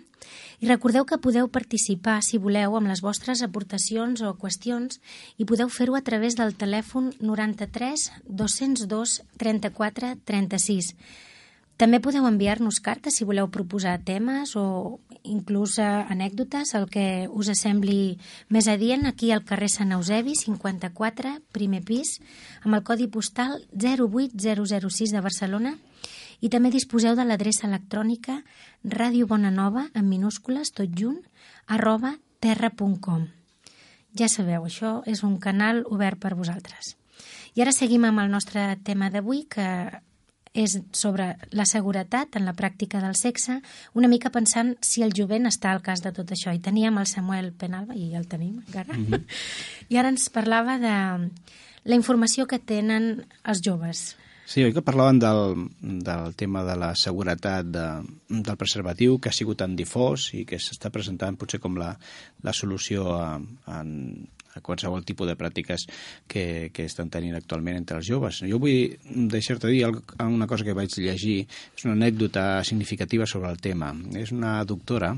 [0.61, 5.01] i recordeu que podeu participar, si voleu, amb les vostres aportacions o qüestions
[5.41, 10.95] i podeu fer-ho a través del telèfon 93 202 34 36.
[11.81, 17.49] També podeu enviar-nos cartes si voleu proposar temes o inclús eh, anècdotes, el que us
[17.57, 18.19] sembli
[18.53, 22.19] més adient, aquí al carrer Sant Eusebi, 54, primer pis,
[22.67, 25.73] amb el codi postal 08006 de Barcelona
[26.45, 28.43] i també disposeu de l'adreça electrònica
[28.85, 31.25] Ràdio Bonanova, en minúscules, tot junt,
[31.65, 33.25] arroba terra.com.
[34.21, 36.99] Ja sabeu, això és un canal obert per vosaltres.
[37.57, 39.65] I ara seguim amb el nostre tema d'avui, que
[40.53, 43.61] és sobre la seguretat en la pràctica del sexe,
[43.95, 46.53] una mica pensant si el jovent està al cas de tot això.
[46.55, 49.25] I teníem el Samuel Penalba, i el tenim encara, mm -hmm.
[49.91, 51.31] i ara ens parlava de
[51.85, 54.17] la informació que tenen els joves.
[54.51, 59.33] Sí, oi que parlaven del, del tema de la seguretat de, del preservatiu, que ha
[59.33, 61.93] sigut tan difós i que s'està presentant potser com la,
[62.43, 63.85] la solució a, a,
[64.55, 65.87] a qualsevol tipus de pràctiques
[66.29, 68.43] que, que estan tenint actualment entre els joves.
[68.47, 68.97] Jo vull
[69.31, 69.85] deixar-te dir
[70.25, 71.45] una cosa que vaig llegir,
[71.77, 73.93] és una anècdota significativa sobre el tema.
[74.19, 75.15] És una doctora,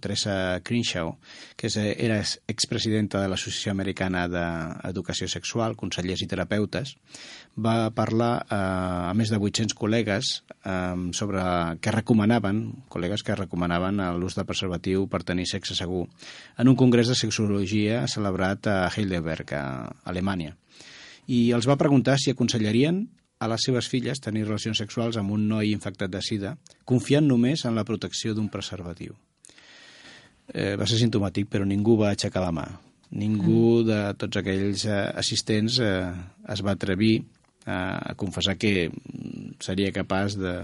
[0.00, 1.14] Teresa Crenshaw,
[1.56, 6.94] que era expresidenta de l'Associació Americana d'Educació Sexual, consellers i terapeutes,
[7.56, 8.56] va parlar eh,
[9.10, 10.32] a més de 800 col·legues
[10.64, 11.44] eh, sobre
[11.82, 16.06] què recomanaven, col·legues que recomanaven l'ús de preservatiu per tenir sexe segur,
[16.58, 19.64] en un congrés de sexologia celebrat a Heidelberg, a
[20.04, 20.56] Alemanya.
[21.30, 23.04] I els va preguntar si aconsellarien
[23.40, 27.64] a les seves filles tenir relacions sexuals amb un noi infectat de sida, confiant només
[27.64, 29.16] en la protecció d'un preservatiu.
[30.54, 32.66] Eh, va ser sintomàtic, però ningú va aixecar la mà.
[33.10, 36.10] Ningú de tots aquells eh, assistents eh,
[36.54, 37.20] es va atrevir
[37.70, 38.88] a confessar que
[39.62, 40.54] seria capaç de,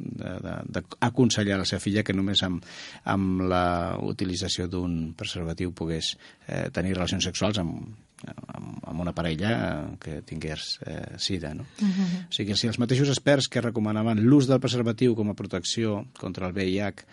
[0.00, 2.64] d'aconsellar a la seva filla que només amb,
[3.08, 6.14] amb la utilització d'un preservatiu pogués
[6.46, 7.90] eh, tenir relacions sexuals amb,
[8.26, 9.52] amb, amb una parella
[10.00, 11.54] que tingués eh, sida.
[11.54, 11.66] No?
[11.80, 12.08] Uh -huh.
[12.28, 16.06] O sigui que si els mateixos experts que recomanaven l'ús del preservatiu com a protecció
[16.18, 17.04] contra el VIH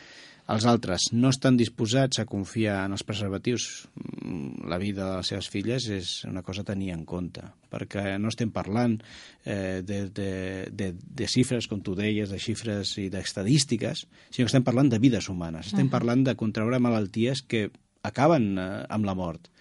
[0.47, 5.31] els altres no estan disposats a confiar en els preservatius, mm, la vida de les
[5.33, 8.95] seves filles és una cosa a tenir en compte, perquè no estem parlant
[9.43, 10.31] eh, de, de,
[10.71, 15.01] de, de xifres, com tu deies, de xifres i d'estadístiques, sinó que estem parlant de
[15.03, 15.97] vides humanes, estem uh -huh.
[15.97, 17.69] parlant de contraure malalties que
[18.03, 19.51] acaben eh, amb la mort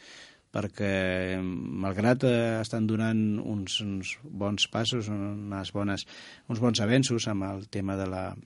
[0.57, 6.07] perquè malgrat eh, estan donant uns, uns bons passos, unes bones,
[6.49, 8.37] uns bons avenços amb el tema de la,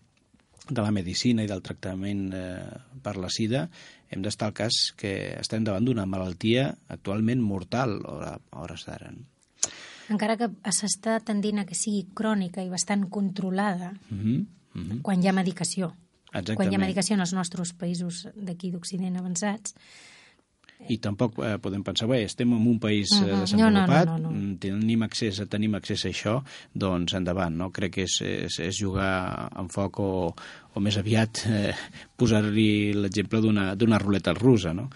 [0.71, 3.67] de la medicina i del tractament eh, per la sida,
[4.11, 9.13] hem d'estar al cas que estem davant d'una malaltia actualment mortal a hores d'ara.
[10.11, 14.39] Encara que s'està tendint a que sigui crònica i bastant controlada uh -huh,
[14.75, 15.03] uh -huh.
[15.03, 15.95] quan hi ha medicació.
[16.31, 16.57] Exactament.
[16.57, 19.75] Quan hi ha medicació en els nostres països d'aquí d'Occident avançats,
[20.89, 23.41] i tampoc eh, podem pensar, bé, estem en un país uh -huh.
[23.41, 24.39] desenvolupat, no, no, no, no.
[24.39, 26.43] Mm, tenim accés, tenim accés a això,
[26.75, 27.71] doncs endavant, no?
[27.71, 30.35] Crec que és, és, és jugar en foc o,
[30.75, 31.75] o més aviat eh,
[32.17, 33.41] posar-li l'exemple
[33.77, 34.91] d'una ruleta russa, no?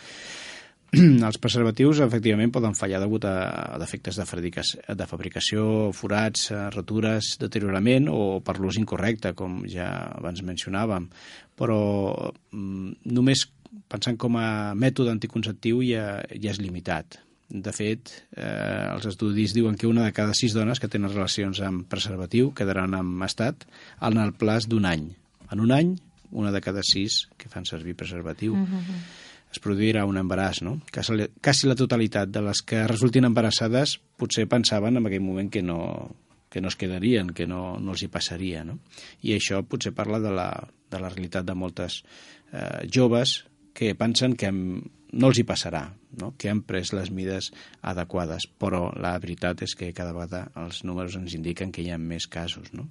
[1.28, 3.34] els preservatius efectivament poden fallar degut a,
[3.74, 4.24] a defectes de,
[4.94, 11.08] de fabricació, forats, eh, rotures, deteriorament o per l'ús incorrecte, com ja abans mencionàvem.
[11.58, 11.80] Però
[12.52, 13.46] mm, només
[13.88, 17.20] pensant com a mètode anticonceptiu ja, ja és limitat.
[17.48, 21.60] De fet, eh, els estudis diuen que una de cada sis dones que tenen relacions
[21.62, 23.66] amb preservatiu quedaran en estat
[24.00, 25.10] en el plaç d'un any.
[25.52, 25.92] En un any,
[26.32, 28.54] una de cada sis que fan servir preservatiu.
[28.54, 28.98] Uh -huh.
[29.52, 30.80] Es produirà un embaràs, no?
[30.92, 35.62] Quasi, quasi la totalitat de les que resultin embarassades potser pensaven en aquell moment que
[35.62, 36.10] no,
[36.48, 38.64] que no es quedarien, que no, no els hi passaria.
[38.64, 38.78] No?
[39.22, 42.04] I això potser parla de la, de la realitat de moltes
[42.52, 45.84] eh, joves que pensen que no els hi passarà,
[46.20, 46.32] no?
[46.38, 47.50] que han pres les mides
[47.82, 51.98] adequades, però la veritat és que cada vegada els números ens indiquen que hi ha
[52.00, 52.72] més casos.
[52.74, 52.88] No?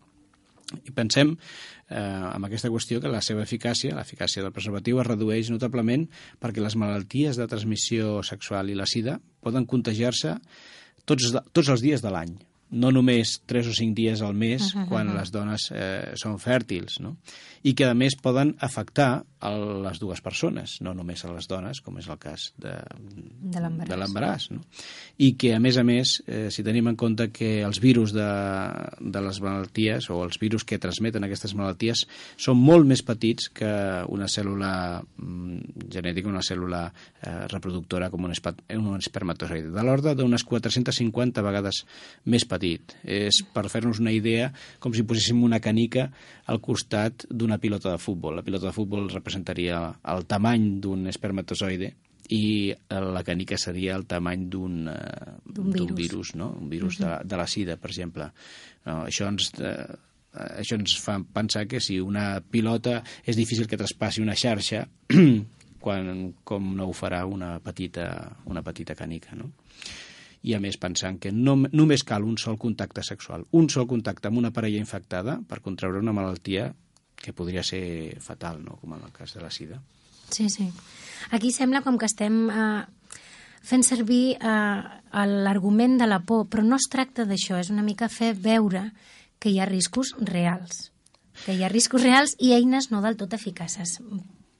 [0.73, 5.51] I pensem eh, amb aquesta qüestió que la seva eficàcia, l'eficàcia del preservatiu, es redueix
[5.53, 6.07] notablement
[6.41, 10.37] perquè les malalties de transmissió sexual i la sida poden contagiar-se
[11.05, 12.37] tots, tots els dies de l'any
[12.73, 15.19] no només 3 o 5 dies al mes uh -huh, quan uh -huh.
[15.19, 17.17] les dones eh, són fèrtils, no?
[17.63, 21.81] i que a més poden afectar a les dues persones, no només a les dones,
[21.81, 22.73] com és el cas de,
[23.39, 23.59] de
[23.97, 24.51] l'embaràs.
[24.51, 24.61] No?
[25.17, 28.27] I que, a més a més, eh, si tenim en compte que els virus de,
[28.99, 32.05] de les malalties o els virus que transmeten aquestes malalties
[32.37, 38.33] són molt més petits que una cèl·lula mm, genètica, una cèl·lula eh, reproductora com un,
[38.33, 41.85] un espermatozoide, de l'ordre d'unes 450 vegades
[42.25, 42.95] més petits petit.
[43.03, 46.07] És per fer-nos una idea com si poséssim una canica
[46.47, 48.37] al costat d'una pilota de futbol.
[48.39, 49.83] La pilota de futbol representaria
[50.15, 51.91] el tamany d'un espermatozoide
[52.31, 55.97] i la canica seria el tamany d'un eh, D'un virus.
[55.97, 56.53] virus, no?
[56.55, 58.31] un virus de, de la sida, per exemple.
[58.87, 59.51] No, això ens...
[59.59, 59.99] Eh,
[60.33, 64.79] això ens fa pensar que si una pilota és difícil que traspassi una xarxa
[65.83, 66.07] quan,
[66.47, 68.07] com no ho farà una petita,
[68.49, 69.51] una petita canica, no?
[70.43, 74.27] I a més pensant que no, només cal un sol contacte sexual, un sol contacte
[74.27, 76.73] amb una parella infectada per contraure una malaltia
[77.15, 78.75] que podria ser fatal, no?
[78.81, 79.79] com en el cas de la sida.
[80.29, 80.67] Sí, sí.
[81.31, 82.83] Aquí sembla com que estem eh,
[83.63, 84.81] fent servir eh,
[85.47, 88.89] l'argument de la por, però no es tracta d'això, és una mica fer veure
[89.39, 90.89] que hi ha riscos reals.
[91.45, 93.97] Que hi ha riscos reals i eines no del tot eficaces.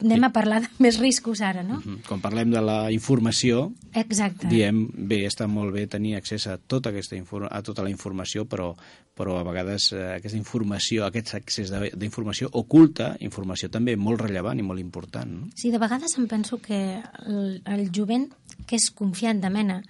[0.03, 1.77] Anem a parlar de més riscos ara, no?
[1.79, 2.01] Mhm.
[2.07, 4.47] Quan parlem de la informació, Exacte.
[4.51, 7.15] diem, bé, està molt bé tenir accés a tota, aquesta
[7.49, 8.75] a tota la informació, però,
[9.15, 14.59] però a vegades eh, aquesta informació, aquest accés de- d'informació oculta informació també molt rellevant
[14.59, 15.31] i molt important.
[15.31, 15.47] No?
[15.55, 18.27] Sí, de vegades em penso que el, el jovent,
[18.67, 19.83] que és confiat de mena,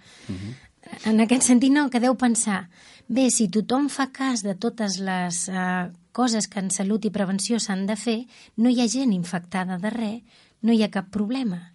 [1.06, 2.68] en aquest sentit no, que deu pensar
[3.08, 7.60] bé, si tothom fa cas de totes les eh, coses que en salut i prevenció
[7.60, 8.24] s'han de fer,
[8.58, 10.22] no hi ha gent infectada de res,
[10.62, 11.74] no hi ha cap problema.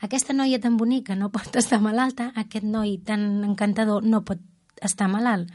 [0.00, 4.42] Aquesta noia tan bonica no pot estar malalta, aquest noi tan encantador no pot
[4.82, 5.50] estar malalt.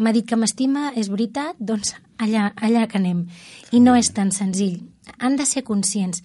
[0.00, 3.26] M'ha dit que m'estima, és veritat, doncs allà, allà que anem.
[3.76, 4.80] I no és tan senzill.
[5.18, 6.22] Han de ser conscients.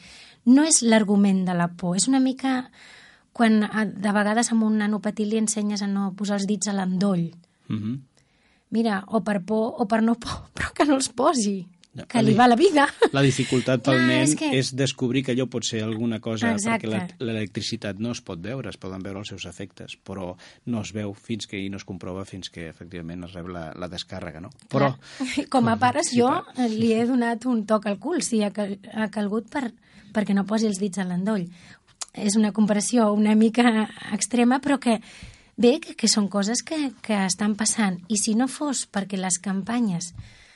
[0.48, 2.70] No és l'argument de la por, és una mica
[3.36, 6.70] quan a- de vegades amb un nano petit li ensenyes a no posar els dits
[6.72, 7.34] a l'endoll.
[7.68, 8.02] Mhm.
[8.72, 12.22] Mira, o per por o per no por, però que no els posi, Ja, que
[12.24, 12.90] li va la vida.
[13.14, 16.52] La dificultat pel Clar, nen és que- és descobrir que allò pot ser alguna cosa,
[16.52, 16.88] Exacte.
[16.88, 20.82] perquè la- l'electricitat no es pot veure, es poden veure els seus efectes, però no
[20.82, 23.88] es veu fins que i no es comprova fins que efectivament es rep la, la
[23.88, 24.50] descàrrega, no?
[24.68, 25.48] Però, Clar.
[25.54, 29.48] Com a pares, jo eh, li he donat un toc al cul, si ha calgut
[29.50, 29.72] per,
[30.12, 31.48] perquè no posi els dits a l'endoll.
[32.16, 35.00] És una comparació una mica extrema, però que
[35.58, 38.00] bé, que, que són coses que, que estan passant.
[38.08, 40.14] I si no fos perquè les campanyes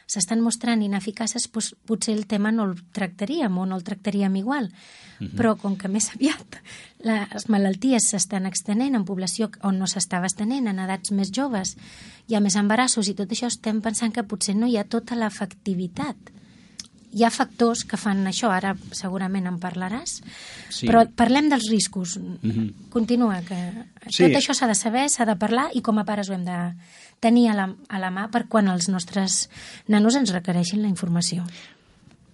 [0.10, 4.72] s'estan mostrant ineficaces, doncs, potser el tema no el tractaríem o no el tractaríem igual.
[5.38, 6.58] Però com que més aviat
[7.06, 11.76] les malalties s'estan extenent en població on no s'estava estenent, en edats més joves,
[12.28, 15.18] hi ha més embarassos i tot això estem pensant que potser no hi ha tota
[15.20, 16.34] l'efectivitat.
[17.12, 20.20] Hi ha factors que fan això, ara segurament en parlaràs,
[20.70, 20.86] Sí.
[20.88, 22.18] però parlem dels riscos.
[22.20, 22.90] Mhm.
[22.90, 23.58] Continua, que
[24.10, 24.24] Sí.
[24.24, 26.74] tot això s'ha de saber, s'ha de parlar i com a pares ho hem de
[27.20, 29.50] tenir a la, a la mà per quan els nostres
[29.88, 31.46] nanos ens requereixin la informació.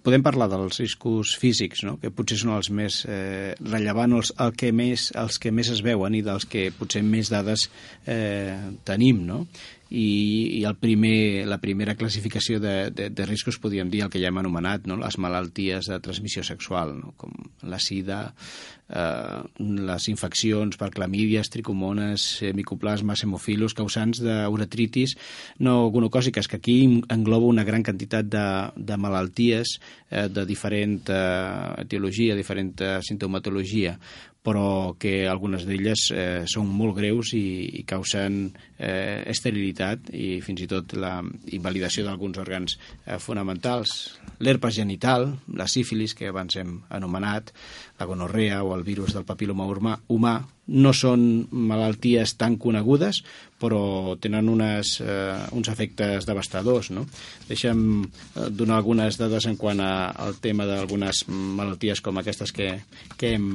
[0.06, 1.96] podem parlar dels riscos físics, no?
[1.98, 5.80] que potser són els més eh, rellevants, els, el que més, els que més es
[5.82, 7.68] veuen i dels que potser més dades
[8.06, 9.26] eh, tenim.
[9.26, 9.48] No?
[9.90, 14.18] I, i el primer, la primera classificació de, de, de riscos podríem dir el que
[14.22, 14.98] ja hem anomenat, no?
[14.98, 17.12] les malalties de transmissió sexual, no?
[17.20, 17.30] com
[17.62, 18.34] la sida,
[18.90, 22.26] eh, les infeccions per clamídies, tricomones,
[22.58, 25.16] micoplasmes, hemofilus, causants d'uretritis
[25.62, 26.78] no gonocòsiques, que aquí
[27.12, 28.46] engloba una gran quantitat de,
[28.76, 29.78] de malalties
[30.10, 33.98] eh, de diferent eh, etiologia, diferent eh, sintomatologia,
[34.46, 38.44] però que algunes d'elles eh, són molt greus i, i causen
[38.78, 41.18] eh, esterilitat i fins i tot la
[41.56, 43.96] invalidació d'alguns òrgans eh, fonamentals.
[44.38, 47.50] L'herpes genital, la sífilis, que abans hem anomenat,
[47.98, 53.22] la gonorrea o el virus del papiloma humà, humà no són malalties tan conegudes,
[53.60, 56.90] però tenen unes, eh, uns efectes devastadors.
[56.90, 57.06] No?
[57.48, 62.72] Deixa'm eh, donar algunes dades en quant a, al tema d'algunes malalties com aquestes que,
[63.16, 63.48] que hem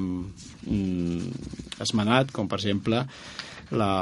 [0.66, 1.46] mm,
[1.84, 3.04] esmenat, com per exemple
[3.72, 3.94] la,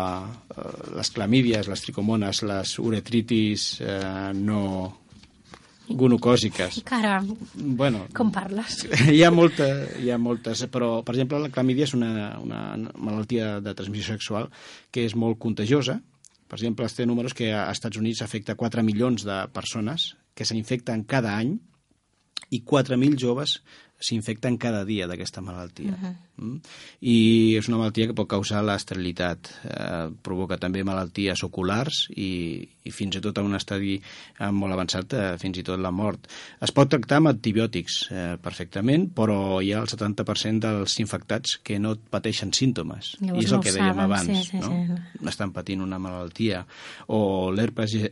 [0.55, 4.63] eh, les clamídies, les tricomones, les uretritis eh, no
[5.89, 6.81] gonocòsiques.
[6.85, 7.19] Cara,
[7.55, 8.83] Bueno, com parles?
[9.15, 9.67] hi ha, molta,
[9.99, 12.61] hi ha moltes, però, per exemple, la clamídia és una, una
[12.95, 14.49] malaltia de transmissió sexual
[14.91, 15.99] que és molt contagiosa.
[16.49, 20.47] Per exemple, es té números que a Estats Units afecta 4 milions de persones que
[20.47, 21.57] s'infecten cada any
[22.49, 23.59] i 4.000 joves
[23.99, 25.91] s'infecten cada dia d'aquesta malaltia.
[25.91, 26.15] Uh -huh.
[26.39, 26.55] Mm?
[27.05, 27.17] I
[27.59, 29.51] és una malaltia que pot causar l'esterilitat.
[29.67, 32.31] Eh, provoca també malalties oculars i,
[32.87, 35.91] i fins i tot a un estadi eh, molt avançat, eh, fins i tot la
[35.91, 36.25] mort.
[36.63, 41.79] Es pot tractar amb antibiòtics eh, perfectament, però hi ha el 70% dels infectats que
[41.79, 43.13] no pateixen símptomes.
[43.21, 44.27] Llavors I és no el que dèiem saben, abans.
[44.29, 44.71] sí, sí, no?
[45.19, 45.27] sí.
[45.29, 46.63] estan patint una malaltia.
[47.11, 48.11] O l'herpes ge-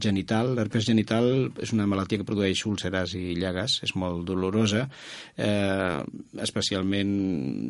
[0.00, 0.54] genital.
[0.56, 1.30] L'herpes genital
[1.62, 4.86] és una malaltia que produeix úlceres i llagues, és molt dolorosa
[5.36, 6.00] eh,
[6.42, 7.10] especialment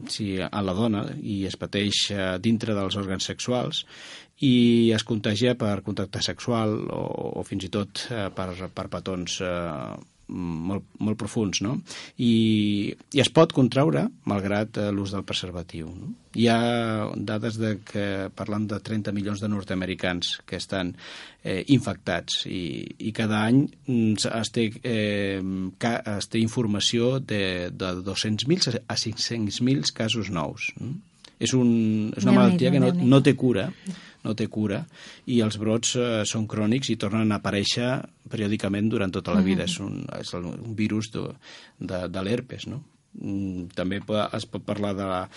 [0.08, 3.84] si a la dona, i es pateix eh, dintre dels òrgans sexuals,
[4.46, 7.02] i es contagia per contacte sexual o,
[7.40, 9.96] o fins i tot eh, per, per petons eh,
[10.30, 11.76] molt, molt profuns, no?
[12.18, 15.90] I, i es pot contraure malgrat eh, l'ús del preservatiu.
[15.90, 16.12] No?
[16.38, 16.60] Hi ha
[17.16, 18.06] dades de que
[18.38, 20.94] parlant de 30 milions de nord-americans que estan
[21.42, 22.62] eh, infectats i,
[23.10, 25.42] i cada any mm, es té, eh,
[26.16, 30.70] es té informació de, de 200.000 a 500.000 casos nous.
[30.78, 30.94] No?
[31.40, 33.70] És, un, és una malaltia que no, no té cura
[34.24, 34.82] no té cura
[35.26, 37.90] i els brots eh, són crònics i tornen a aparèixer
[38.30, 39.64] periòdicament durant tota la vida.
[39.64, 39.70] Uh -huh.
[39.70, 41.26] És, un, és un virus de,
[41.78, 42.82] de, de l'herpes, no?
[43.12, 44.00] Mm, també
[44.32, 45.28] es pot parlar de la,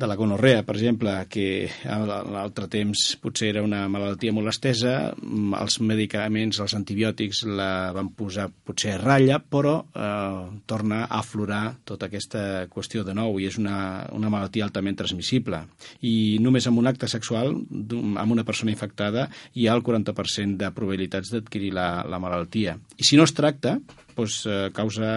[0.00, 5.12] de la gonorrea, per exemple, que a l'altre temps potser era una malaltia molt estesa,
[5.12, 11.20] mm, els medicaments, els antibiòtics la van posar potser a ratlla, però eh, torna a
[11.20, 15.62] aflorar tota aquesta qüestió de nou i és una, una malaltia altament transmissible.
[16.00, 20.72] I només amb un acte sexual amb una persona infectada hi ha el 40% de
[20.72, 22.78] probabilitats d'adquirir la, la malaltia.
[22.96, 23.78] I si no es tracta,
[24.20, 25.10] doncs, eh, causa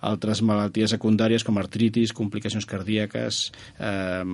[0.00, 3.42] altres malalties secundàries com artritis, complicacions cardíaques,
[3.78, 4.24] eh,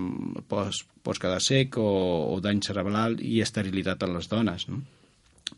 [0.49, 1.89] pots, pots quedar sec o,
[2.35, 4.69] o dany cerebral i esterilitat en les dones.
[4.69, 4.83] No?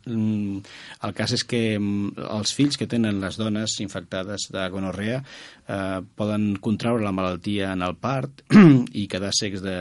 [0.06, 0.62] Mm,
[1.04, 6.00] el cas és que mm, els fills que tenen les dones infectades de gonorrea eh,
[6.16, 8.44] poden contraure la malaltia en el part
[9.00, 9.76] i quedar secs de,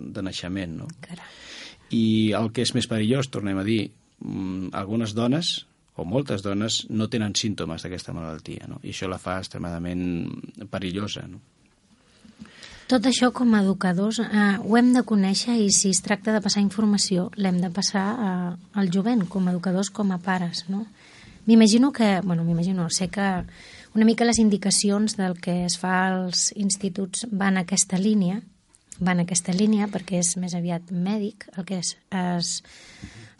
[0.00, 0.80] de naixement.
[0.82, 0.90] No?
[1.04, 1.28] Carai.
[1.90, 2.04] I
[2.38, 3.82] el que és més perillós, tornem a dir,
[4.22, 5.58] mm, algunes dones
[6.00, 8.80] o moltes dones no tenen símptomes d'aquesta malaltia, no?
[8.82, 11.26] i això la fa extremadament perillosa.
[11.28, 11.40] No?
[12.90, 16.40] Tot això com a educadors eh, ho hem de conèixer i si es tracta de
[16.42, 20.64] passar informació l'hem de passar eh, al jovent, com a educadors, com a pares.
[20.72, 20.86] No?
[21.46, 23.44] M'imagino que, bueno, m'imagino, sé que
[23.94, 28.40] una mica les indicacions del que es fa als instituts van a aquesta línia,
[28.98, 31.80] van a aquesta línia perquè és més aviat mèdic el que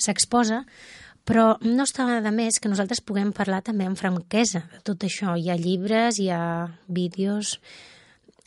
[0.00, 0.64] s'exposa,
[1.28, 5.36] però no està de més que nosaltres puguem parlar també amb franquesa de tot això.
[5.36, 6.42] Hi ha llibres, hi ha
[6.88, 7.58] vídeos,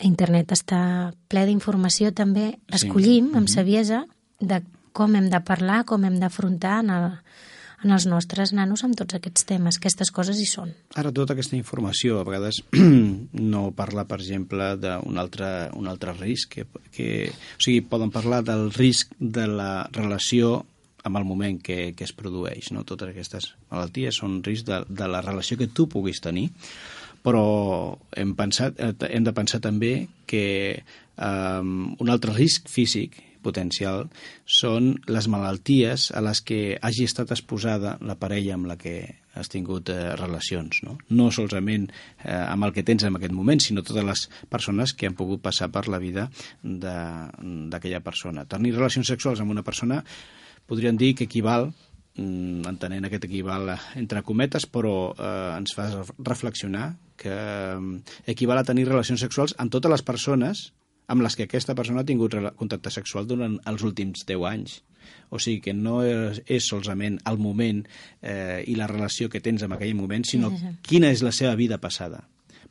[0.03, 2.53] internet està ple d'informació també.
[2.73, 3.37] Escollim sí.
[3.37, 3.53] amb mhm.
[3.53, 4.05] saviesa
[4.39, 4.61] de
[4.93, 7.07] com hem de parlar, com hem d'afrontar en, el,
[7.83, 9.79] en els nostres nanos amb tots aquests temes.
[9.79, 10.73] Aquestes coses hi són.
[10.99, 12.61] Ara, tota aquesta informació a vegades
[13.53, 15.49] no parla, per exemple, d'un altre,
[15.79, 16.59] un altre risc.
[16.59, 20.61] Que, que, o sigui, poden parlar del risc de la relació
[21.03, 22.71] amb el moment que, que es produeix.
[22.75, 22.85] No?
[22.87, 26.49] Totes aquestes malalties són risc de, de la relació que tu puguis tenir,
[27.23, 27.43] però
[28.19, 29.93] hem, pensat, eh, hem de pensar també
[30.27, 30.45] que
[31.15, 34.07] um, un altre risc físic potencial
[34.47, 38.95] són les malalties a les que hagi estat exposada la parella amb la que
[39.33, 40.83] has tingut eh, relacions.
[40.85, 40.95] No?
[41.09, 45.09] no solament eh, amb el que tens en aquest moment, sinó totes les persones que
[45.09, 46.29] han pogut passar per la vida
[46.63, 48.47] d'aquella persona.
[48.47, 50.03] Tenir relacions sexuals amb una persona
[50.67, 51.71] podríem dir que equival
[52.15, 55.89] mm, entenent aquest equival entre cometes, però eh, ens fa
[56.19, 60.71] reflexionar que eh, equival a tenir relacions sexuals amb totes les persones
[61.07, 64.77] amb les que aquesta persona ha tingut contacte sexual durant els últims 10 anys.
[65.35, 67.81] O sigui que no és, és solament el moment
[68.21, 71.77] eh, i la relació que tens en aquell moment, sinó quina és la seva vida
[71.83, 72.23] passada.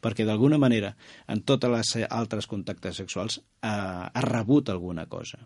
[0.03, 0.95] Perquè d'alguna manera
[1.31, 5.45] en totes les altres contactes sexuals eh, ha rebut alguna cosa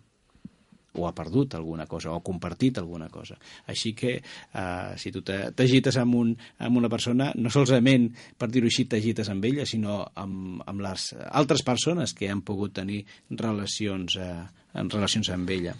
[0.96, 3.38] o ha perdut alguna cosa, o ha compartit alguna cosa.
[3.66, 8.70] Així que, eh, si tu t'agites amb, un, amb una persona, no solament, per dir-ho
[8.70, 14.16] així, t'agites amb ella, sinó amb, amb les altres persones que han pogut tenir relacions,
[14.16, 15.74] eh, en relacions amb ella.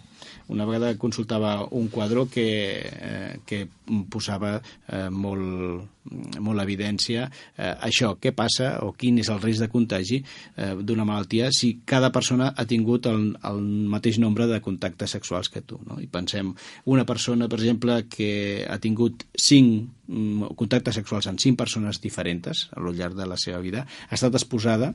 [0.53, 2.47] Una vegada consultava un quadre que,
[2.81, 3.67] eh, que
[4.09, 4.57] posava
[4.87, 5.96] eh, molt,
[6.43, 11.05] molt evidència eh, això, què passa o quin és el risc de contagi eh, d'una
[11.07, 15.79] malaltia si cada persona ha tingut el, el mateix nombre de contactes sexuals que tu.
[15.87, 15.99] No?
[16.01, 16.53] I pensem,
[16.85, 22.67] una persona, per exemple, que ha tingut 5 mm, contactes sexuals amb 5 persones diferents
[22.75, 24.93] al llarg de la seva vida, ha estat exposada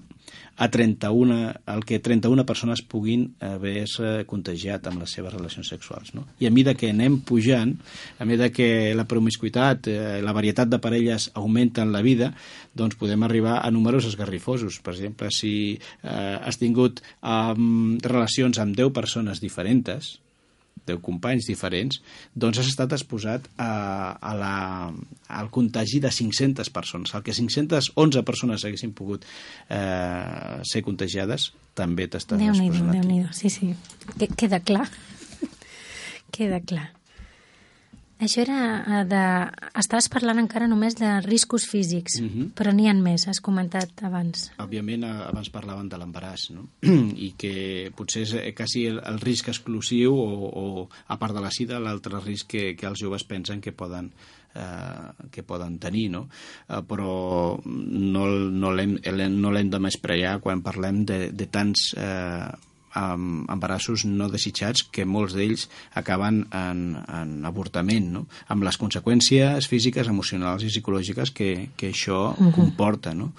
[0.56, 6.12] a 31, el que 31 persones puguin haver-se contagiat amb les seves relacions sexuals.
[6.16, 6.26] No?
[6.40, 7.74] I a mesura que anem pujant,
[8.18, 12.32] a mesura que la promiscuitat, eh, la varietat de elles augmenten la vida,
[12.78, 14.80] doncs podem arribar a números esgarrifosos.
[14.80, 17.55] Per exemple, si eh, has tingut eh,
[18.07, 20.18] relacions amb 10 persones diferents,
[20.86, 22.00] 10 companys diferents,
[22.34, 23.70] doncs has estat exposat a,
[24.18, 24.55] a la,
[25.30, 27.14] al contagi de 500 persones.
[27.14, 29.26] El que 511 persones haguessin pogut
[29.68, 33.72] eh, ser contagiades, també t'estàs exposant déu nhi sí, sí.
[34.36, 34.88] Queda clar.
[36.34, 36.90] Queda clar.
[38.22, 39.22] Això era eh, de...
[39.80, 42.52] Estaves parlant encara només de riscos físics, Mhm.
[42.54, 44.50] però n'hi ha més, has comentat abans.
[44.62, 46.68] Òbviament, eh, abans parlaven de l'embaràs, no?
[47.26, 50.28] I que potser és eh, quasi el, el risc exclusiu o,
[50.62, 54.12] o, a part de la sida, l'altre risc que, que els joves pensen que poden,
[54.54, 56.28] eh, que poden tenir, no?
[56.68, 58.98] Eh, però no, no l'hem
[59.40, 62.52] no de menysprear quan parlem de, de tants eh,
[62.99, 65.68] amb embarassos no desitjats que molts d'ells
[65.99, 68.26] acaben en, en avortament, no?
[68.53, 72.55] amb les conseqüències físiques, emocionals i psicològiques que, que això uh -huh.
[72.55, 73.14] comporta.
[73.14, 73.32] No?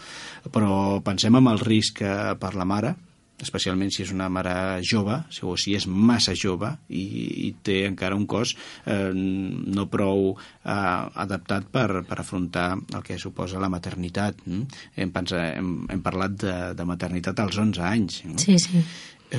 [0.51, 2.95] Però pensem en el risc eh, per la mare,
[3.43, 7.03] especialment si és una mare jove, o si és massa jove i,
[7.47, 13.19] i té encara un cos eh, no prou eh, adaptat per, per afrontar el que
[13.21, 14.45] suposa la maternitat.
[14.45, 14.83] Mm?
[14.95, 18.21] Hem, pensat, hem, hem parlat de, de maternitat als 11 anys.
[18.29, 18.37] No?
[18.41, 18.83] Sí, sí.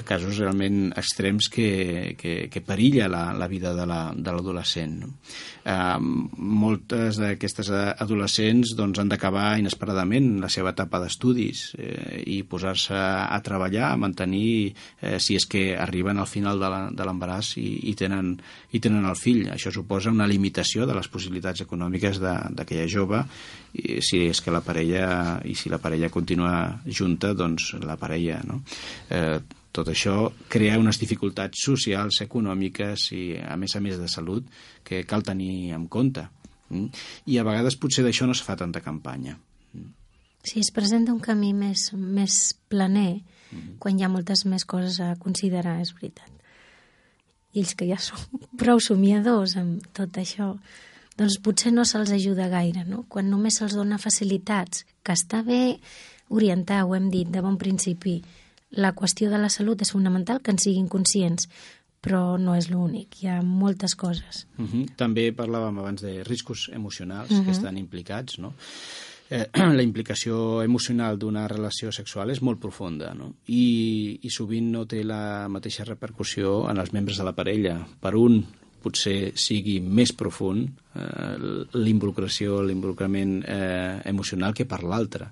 [0.03, 4.97] Casos realment extrems que, que, que perilla la, la vida de l'adolescent.
[4.99, 5.15] La, de no?
[5.65, 5.99] eh,
[6.37, 13.39] moltes d'aquestes adolescents doncs, han d'acabar inesperadament la seva etapa d'estudis eh, i posar-se a
[13.45, 18.35] treballar, a mantenir, eh, si és que arriben al final de l'embaràs i, i, tenen,
[18.73, 19.49] i tenen el fill.
[19.55, 23.25] Això suposa una limitació de les possibilitats econòmiques d'aquella jove
[23.75, 28.41] i si és que la parella i si la parella continua junta, doncs la parella,
[28.47, 28.63] no?
[29.11, 29.39] Eh,
[29.75, 34.47] tot això crea unes dificultats socials, econòmiques i, a més a més, de salut
[34.87, 36.29] que cal tenir en compte.
[36.71, 36.87] Mm?
[37.27, 39.35] I a vegades potser d'això no es fa tanta campanya.
[40.45, 43.79] Sí, es presenta un camí més, més planer mm -hmm.
[43.79, 46.31] quan hi ha moltes més coses a considerar, és veritat.
[47.53, 48.19] I ells que ja són
[48.61, 50.57] prou somiadors amb tot això,
[51.17, 53.05] doncs potser no se'ls ajuda gaire, no?
[53.09, 55.81] Quan només se'ls dona facilitats, que està bé
[56.29, 58.23] orientar, ho hem dit de bon principi,
[58.77, 61.49] la qüestió de la salut és fonamental que en siguin conscients,
[62.05, 64.47] però no és l'únic, hi ha moltes coses.
[64.59, 64.85] Uh -huh.
[64.97, 67.45] També parlàvem abans de riscos emocionals uh -huh.
[67.45, 68.55] que estan implicats, no?
[69.31, 69.49] Eh,
[69.79, 73.33] la implicació emocional d'una relació sexual és molt profunda no?
[73.47, 77.87] I, i sovint no té la mateixa repercussió en els membres de la parella.
[78.01, 78.45] Per un
[78.85, 81.49] potser sigui més profund eh,
[81.81, 85.31] l'involucració, l'involucrament eh, emocional que per l'altre.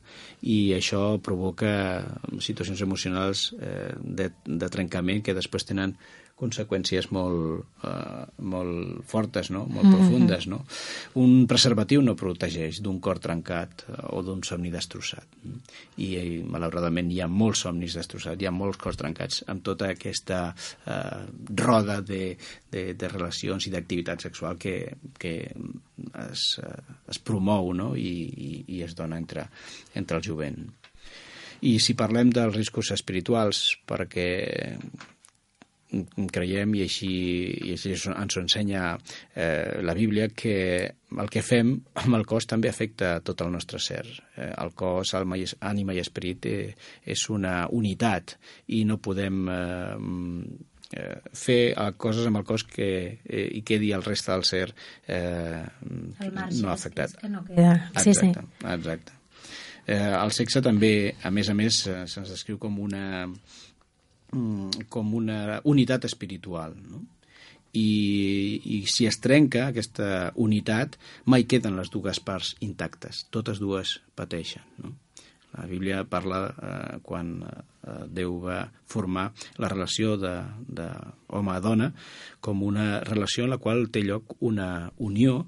[0.49, 1.75] I això provoca
[2.41, 5.95] situacions emocionals eh, de, de trencament que després tenen
[6.43, 9.65] conseqüències molt, eh, molt fortes, no?
[9.71, 9.95] molt Mhm.
[9.95, 10.49] profundes.
[10.51, 10.65] No?
[11.23, 15.27] Un preservatiu no protegeix d'un cor trencat eh, o d'un somni destrossat.
[15.97, 19.93] I, I, malauradament, hi ha molts somnis destrossats, hi ha molts cors trencats amb tota
[19.95, 20.43] aquesta
[20.87, 21.25] eh,
[21.63, 22.37] roda de,
[22.71, 24.77] de, de relacions i d'activitat sexual que,
[25.19, 25.35] que
[26.27, 26.79] es, eh,
[27.09, 27.93] es promou no?
[27.97, 29.49] I, i, i es dona entre,
[29.95, 30.63] entre el jovent.
[31.63, 34.27] I si parlem dels riscos espirituals, perquè
[36.33, 37.13] creiem, i així,
[37.69, 38.85] i així ens ho ensenya
[39.35, 40.57] eh, la Bíblia, que
[41.13, 44.05] el que fem amb el cos també afecta tot el nostre ser.
[44.37, 46.75] Eh, el cos, alma i, ànima i esperit eh,
[47.05, 48.37] és una unitat
[48.73, 49.97] i no podem eh,
[50.97, 51.61] eh, fer
[52.01, 52.93] coses amb el cos que
[53.25, 54.69] eh, hi quedi el reste del ser
[55.07, 55.65] eh,
[56.23, 57.19] no afectat.
[57.19, 57.75] És que no queda.
[57.99, 58.31] Sí, sí.
[58.33, 59.19] Exacte, exacte.
[59.83, 60.95] Eh, el sexe també,
[61.27, 63.62] a més a més, eh, se'ns descriu com una mm,
[64.89, 67.03] com una unitat espiritual, no?
[67.73, 73.95] I, i si es trenca aquesta unitat, mai queden les dues parts intactes, totes dues
[74.17, 74.67] pateixen.
[74.83, 74.93] No?
[75.57, 79.31] La Bíblia parla eh, quan eh, Déu va formar
[79.61, 81.91] la relació d'home a dona
[82.41, 85.43] com una relació en la qual té lloc una unió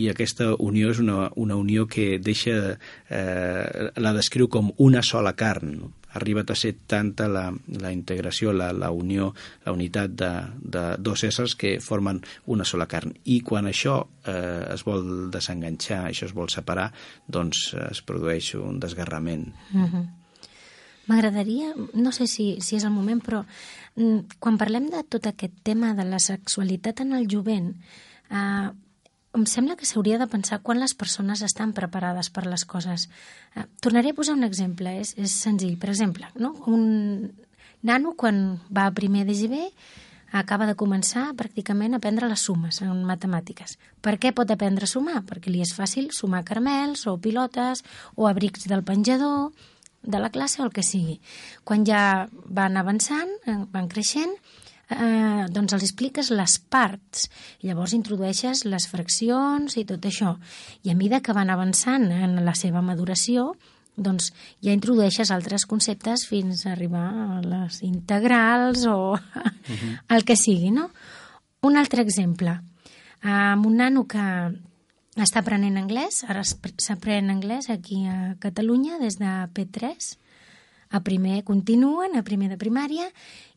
[0.00, 2.76] i aquesta unió és una, una unió que deixa,
[3.08, 5.76] eh, la descriu com una sola carn.
[5.76, 5.92] No?
[6.10, 7.46] Ha arribat a ser tanta la,
[7.80, 9.30] la integració, la, la unió,
[9.64, 10.30] la unitat de,
[10.60, 13.14] de dos éssers que formen una sola carn.
[13.24, 16.90] I quan això eh, es vol desenganxar, això es vol separar,
[17.28, 19.52] doncs es produeix un desgarrament.
[19.74, 20.06] Uh -huh.
[21.10, 23.44] M'agradaria, no sé si, si és el moment, però
[23.96, 27.74] mm, quan parlem de tot aquest tema de la sexualitat en el jovent,
[28.30, 28.70] eh,
[29.36, 33.08] em sembla que s'hauria de pensar quan les persones estan preparades per les coses.
[33.54, 35.78] Eh, tornaré a posar un exemple, és, és senzill.
[35.78, 36.56] Per exemple, no?
[36.66, 37.30] un
[37.82, 39.56] nano quan va a primer d'EGB
[40.32, 43.76] acaba de començar pràcticament a aprendre les sumes en matemàtiques.
[44.02, 45.24] Per què pot aprendre a sumar?
[45.26, 47.82] Perquè li és fàcil sumar caramels o pilotes
[48.14, 49.50] o abrics del penjador,
[50.02, 51.18] de la classe o el que sigui.
[51.64, 54.32] Quan ja van avançant, eh, van creixent,
[54.90, 57.28] eh, doncs els expliques les parts.
[57.62, 60.36] Llavors introdueixes les fraccions i tot això.
[60.84, 63.54] I a mesura que van avançant en la seva maduració,
[63.96, 64.30] doncs
[64.64, 69.98] ja introdueixes altres conceptes fins a arribar a les integrals o uh -huh.
[70.08, 70.90] el que sigui, no?
[71.62, 72.60] Un altre exemple.
[73.22, 74.18] amb un nano que
[75.18, 80.16] està aprenent anglès, ara s'aprèn anglès aquí a Catalunya des de P3,
[80.90, 83.10] a primer continuen, a primer de primària,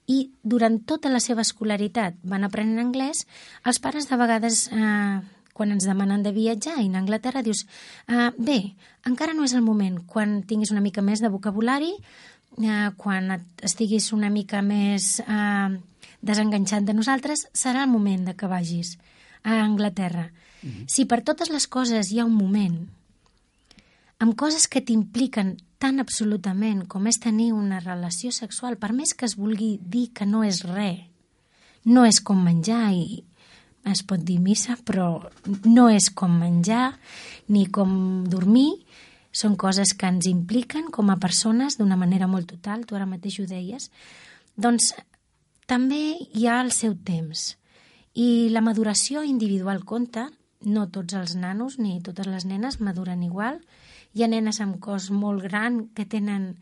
[0.08, 3.26] i durant tota la seva escolaritat van aprenent anglès,
[3.66, 5.22] els pares de vegades, eh,
[5.54, 7.66] quan ens demanen de viatjar a Anglaterra, dius,
[8.08, 8.76] eh, bé,
[9.06, 11.94] encara no és el moment, quan tinguis una mica més de vocabulari,
[12.62, 15.80] eh, quan et- estiguis una mica més eh,
[16.22, 18.98] desenganxat de nosaltres, serà el moment de que vagis
[19.44, 20.32] a Anglaterra.
[20.88, 22.88] Si per totes les coses hi ha un moment,
[24.20, 29.28] amb coses que t'impliquen tan absolutament com és tenir una relació sexual, per més que
[29.28, 31.04] es vulgui dir que no és res,
[31.84, 33.24] no és com menjar i
[33.92, 35.28] es pot dir missa, però
[35.68, 36.94] no és com menjar
[37.52, 38.70] ni com dormir,
[39.34, 43.42] són coses que ens impliquen com a persones d'una manera molt total, tu ara mateix
[43.42, 43.90] ho deies,
[44.56, 44.94] doncs
[45.68, 47.58] també hi ha el seu temps.
[48.14, 50.30] I la maduració individual compta,
[50.64, 53.60] no tots els nanos ni totes les nenes maduren igual.
[54.14, 56.54] Hi ha nenes amb cos molt gran que tenen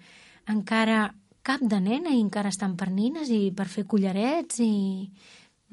[0.48, 1.12] encara
[1.44, 5.12] cap de nena i encara estan per nines i per fer collarets i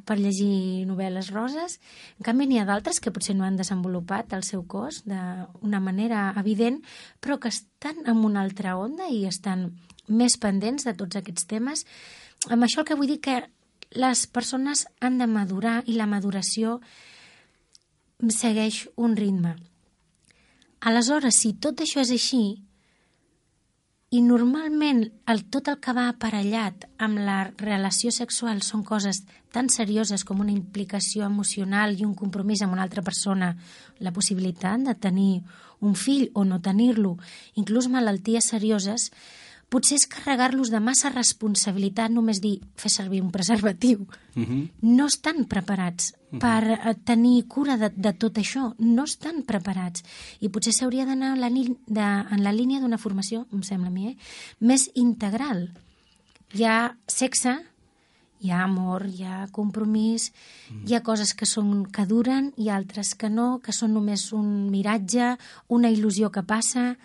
[0.06, 1.78] per llegir novel·les roses.
[2.18, 6.32] En canvi, n'hi ha d'altres que potser no han desenvolupat el seu cos d'una manera
[6.40, 6.80] evident,
[7.20, 9.68] però que estan en una altra onda i estan
[10.08, 11.84] més pendents de tots aquests temes.
[12.48, 13.42] Amb això el que vull dir que
[13.94, 16.78] les persones han de madurar i la maduració
[18.28, 19.56] segueix un ritme.
[20.80, 22.42] Aleshores, si tot això és així,
[24.08, 29.20] i normalment el, tot el que va aparellat amb la relació sexual són coses
[29.52, 33.50] tan serioses com una implicació emocional i un compromís amb una altra persona,
[34.00, 35.42] la possibilitat de tenir
[35.84, 37.18] un fill o no tenir-lo,
[37.60, 39.10] inclús malalties serioses,
[39.68, 44.06] potser és carregar-los de massa responsabilitat només dir fer servir un preservatiu.
[44.34, 44.68] Uh -huh.
[44.82, 50.02] No estan preparats per eh, tenir cura de, de tot això, no estan preparats.
[50.40, 51.76] I potser s'hauria d'anar en,
[52.30, 54.16] en la línia d'una formació, em sembla a mi, eh?
[54.60, 55.70] més integral.
[56.54, 57.58] Hi ha sexe,
[58.40, 60.32] hi ha amor, hi ha compromís,
[60.86, 64.70] hi ha coses que, són, que duren i altres que no, que són només un
[64.70, 65.36] miratge,
[65.68, 66.96] una il·lusió que passa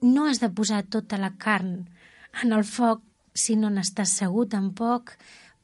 [0.00, 1.88] no has de posar tota la carn
[2.42, 3.02] en el foc
[3.34, 5.14] si no n'estàs segur tampoc,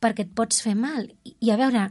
[0.00, 1.08] perquè et pots fer mal.
[1.24, 1.88] I, i a veure,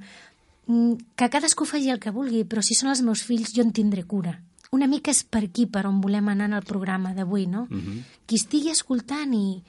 [0.67, 3.73] mm, que cadascú faci el que vulgui, però si són els meus fills jo en
[3.75, 4.37] tindré cura.
[4.73, 7.67] Una mica és per aquí, per on volem anar en el programa d'avui, no?
[7.69, 8.03] Uh -huh.
[8.25, 9.61] Qui estigui escoltant i,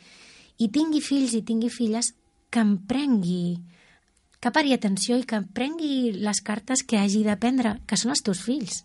[0.58, 2.14] i tingui fills i tingui filles,
[2.50, 3.58] que em prengui,
[4.40, 8.22] que pari atenció i que em prengui les cartes que hagi d'aprendre, que són els
[8.22, 8.84] teus fills.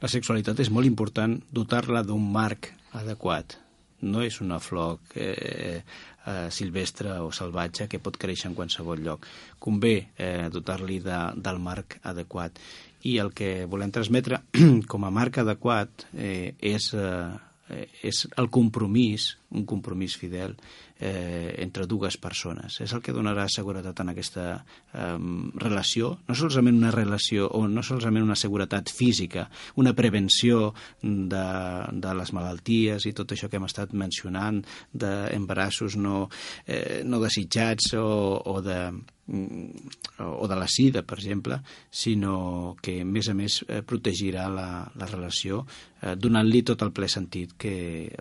[0.00, 3.58] La sexualitat és molt important dotar-la d'un marc adequat.
[4.00, 9.26] No és una flor eh, eh, silvestre o salvatge que pot créixer en qualsevol lloc.
[9.58, 12.60] Convé eh, dotar-li de, del marc adequat.
[13.08, 14.42] I el que volem transmetre
[14.90, 20.54] com a marc adequat eh, és, eh, és el compromís, un compromís fidel
[20.98, 22.80] eh, entre dues persones.
[22.82, 25.18] És el que donarà seguretat en aquesta eh,
[25.62, 30.72] relació, no solament una relació o no solament una seguretat física, una prevenció
[31.02, 31.44] de,
[31.92, 36.26] de les malalties i tot això que hem estat mencionant, d'embarassos no,
[36.66, 38.08] eh, no desitjats o,
[38.44, 39.94] o de mm,
[40.24, 41.58] o de la sida, per exemple,
[41.90, 45.66] sinó que, a més a més, eh, protegirà la, la relació
[46.00, 47.74] eh, donant-li tot el ple sentit que,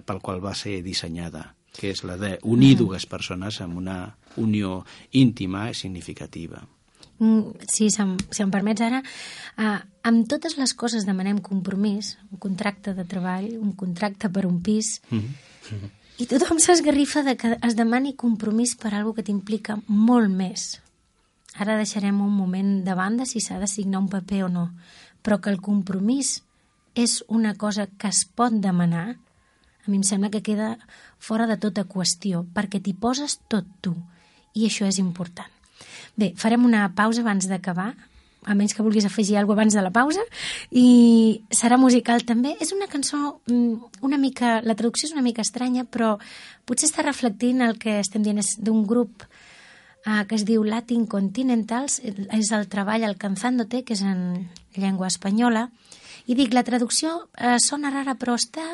[0.04, 1.48] pel qual va ser dissenyada
[1.78, 6.64] que és la d'unir dues persones amb una unió íntima i significativa.
[7.20, 9.02] Mm, Sí, si em, si em permets ara,
[9.58, 14.62] eh, amb totes les coses demanem compromís, un contracte de treball, un contracte per un
[14.62, 15.02] pis,
[16.18, 20.80] i tothom s'esgarrifa de que es demani compromís per algo que t'implica molt més.
[21.58, 24.72] Ara deixarem un moment de banda si s'ha de signar un paper o no,
[25.24, 26.44] però que el compromís
[26.96, 29.18] és una cosa que es pot demanar,
[29.88, 30.76] a mi em sembla que queda
[31.18, 33.96] fora de tota qüestió, perquè t'hi poses tot tu,
[34.54, 35.50] i això és important.
[36.18, 37.94] Bé, farem una pausa abans d'acabar,
[38.48, 40.24] a menys que vulguis afegir alguna abans de la pausa,
[40.72, 42.56] i serà musical també.
[42.64, 44.62] És una cançó mm, una mica...
[44.64, 46.16] La traducció és una mica estranya, però
[46.66, 49.26] potser està reflectint el que estem dient d'un grup
[50.08, 55.68] eh, que es diu Latin Continentals, és el treball Alcanzándote, que és en llengua espanyola,
[56.28, 58.66] i dic, la traducció eh, sona rara, però està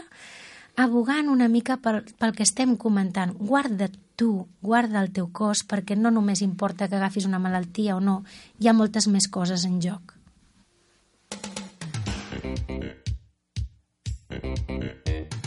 [0.76, 3.34] abogant una mica pel, pel que estem comentant.
[3.38, 8.01] Guarda tu, guarda el teu cos, perquè no només importa que agafis una malaltia o
[8.01, 8.24] no,
[8.59, 10.17] hi ha moltes més coses en joc.
[14.34, 15.43] Guarda tu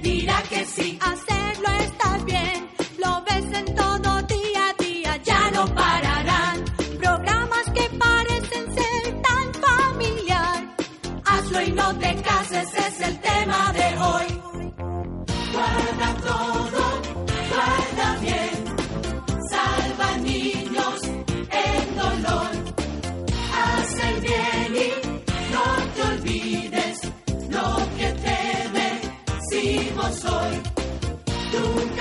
[0.00, 0.98] dirá que sí.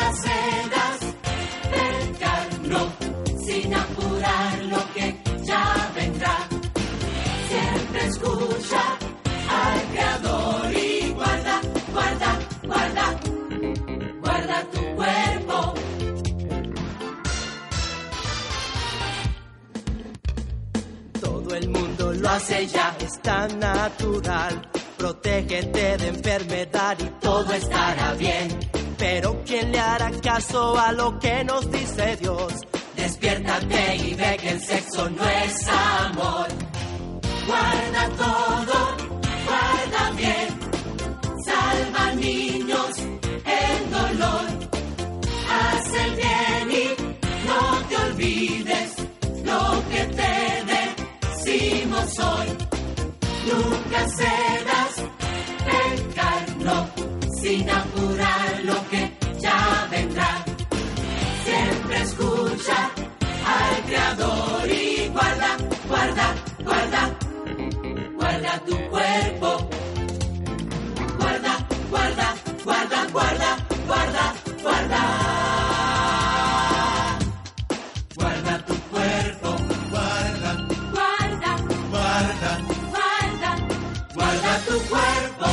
[0.08, 1.00] Nunca cedas,
[1.70, 2.94] pecar no,
[3.44, 6.48] sin apurar lo que ya vendrá.
[7.50, 8.98] Siempre escucha
[9.50, 13.20] al Creador y guarda, guarda, guarda,
[14.22, 15.74] guarda tu cuerpo.
[21.20, 24.70] Todo el mundo lo hace ya, es tan natural.
[24.98, 28.67] Protégete de enfermedad y todo estará bien.
[29.20, 32.54] Pero ¿quién le hará caso a lo que nos dice Dios?
[32.96, 36.48] Despiértate y ve que el sexo no es amor.
[37.48, 38.78] Guarda todo,
[39.48, 40.48] guarda bien.
[41.48, 44.50] Salva niños en dolor.
[45.50, 46.88] Haz el bien y
[47.48, 48.92] no te olvides
[49.46, 50.36] lo que te
[50.76, 52.48] decimos hoy.
[53.50, 54.94] Nunca cedas,
[55.66, 56.88] pecar no,
[57.42, 58.47] sin apurar
[64.18, 65.58] al Creador y guarda,
[65.88, 67.18] guarda, guarda,
[68.16, 69.70] guarda tu cuerpo.
[71.18, 73.58] Guarda, guarda, guarda, guarda,
[73.88, 75.02] guarda, guarda.
[78.16, 79.56] Guarda tu cuerpo.
[79.92, 80.52] Guarda,
[80.92, 81.56] guarda,
[81.92, 82.60] guarda,
[82.92, 83.52] guarda,
[84.14, 85.48] guarda tu cuerpo.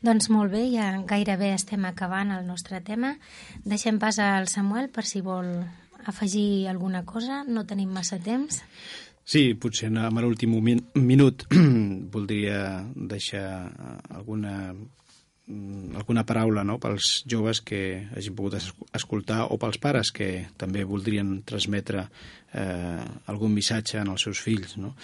[0.00, 3.16] Doncs molt bé, ja gairebé estem acabant el nostre tema.
[3.64, 5.66] Deixem pas al Samuel per si vol
[6.06, 7.44] afegir alguna cosa.
[7.44, 8.62] No tenim massa temps.
[9.26, 11.46] Sí, potser en en l'últim min minut
[12.14, 13.72] voldria deixar
[14.10, 14.74] alguna
[15.46, 20.82] alguna paraula no, pels joves que hagin pogut es escoltar o pels pares que també
[20.82, 24.96] voldrien transmetre eh, algun missatge en els seus fills no?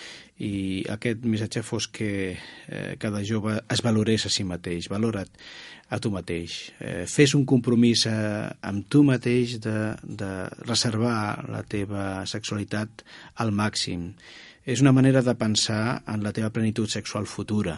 [0.42, 5.30] i aquest missatge fos que eh, cada jove es valorés a si mateix valora't
[5.92, 6.72] a tu mateix.
[6.80, 10.32] Eh, fes un compromís eh, amb tu mateix de, de
[10.64, 13.04] reservar la teva sexualitat
[13.44, 14.08] al màxim.
[14.64, 17.76] És una manera de pensar en la teva plenitud sexual futura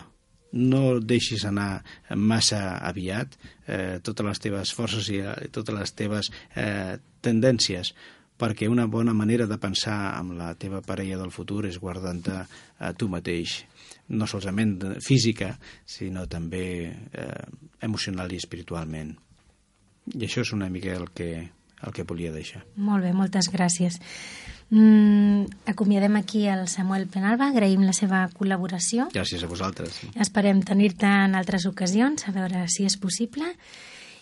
[0.55, 1.83] no deixis anar
[2.17, 3.35] massa aviat
[3.67, 7.95] eh, totes les teves forces i eh, totes les teves eh, tendències
[8.39, 12.39] perquè una bona manera de pensar amb la teva parella del futur és guardant-te
[12.79, 13.61] a tu mateix
[14.15, 15.55] no solament física
[15.87, 17.45] sinó també eh,
[17.83, 19.15] emocional i espiritualment
[20.15, 21.31] i això és una mica el que,
[21.83, 23.99] el que volia deixar Molt bé, moltes gràcies.
[24.71, 29.09] Mm, acomiadem aquí el Samuel Penalba, agraïm la seva col·laboració.
[29.13, 33.45] gràcies a vosaltres Esperem tenir-te en altres ocasions, a veure si és possible.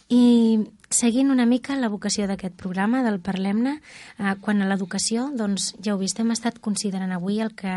[0.08, 0.58] I
[0.90, 3.78] seguint una mica la vocació d'aquest programa, del Parlem-ne,
[4.18, 7.72] eh, quan a l'educació, doncs ja ho vist, hem estat considerant avui el que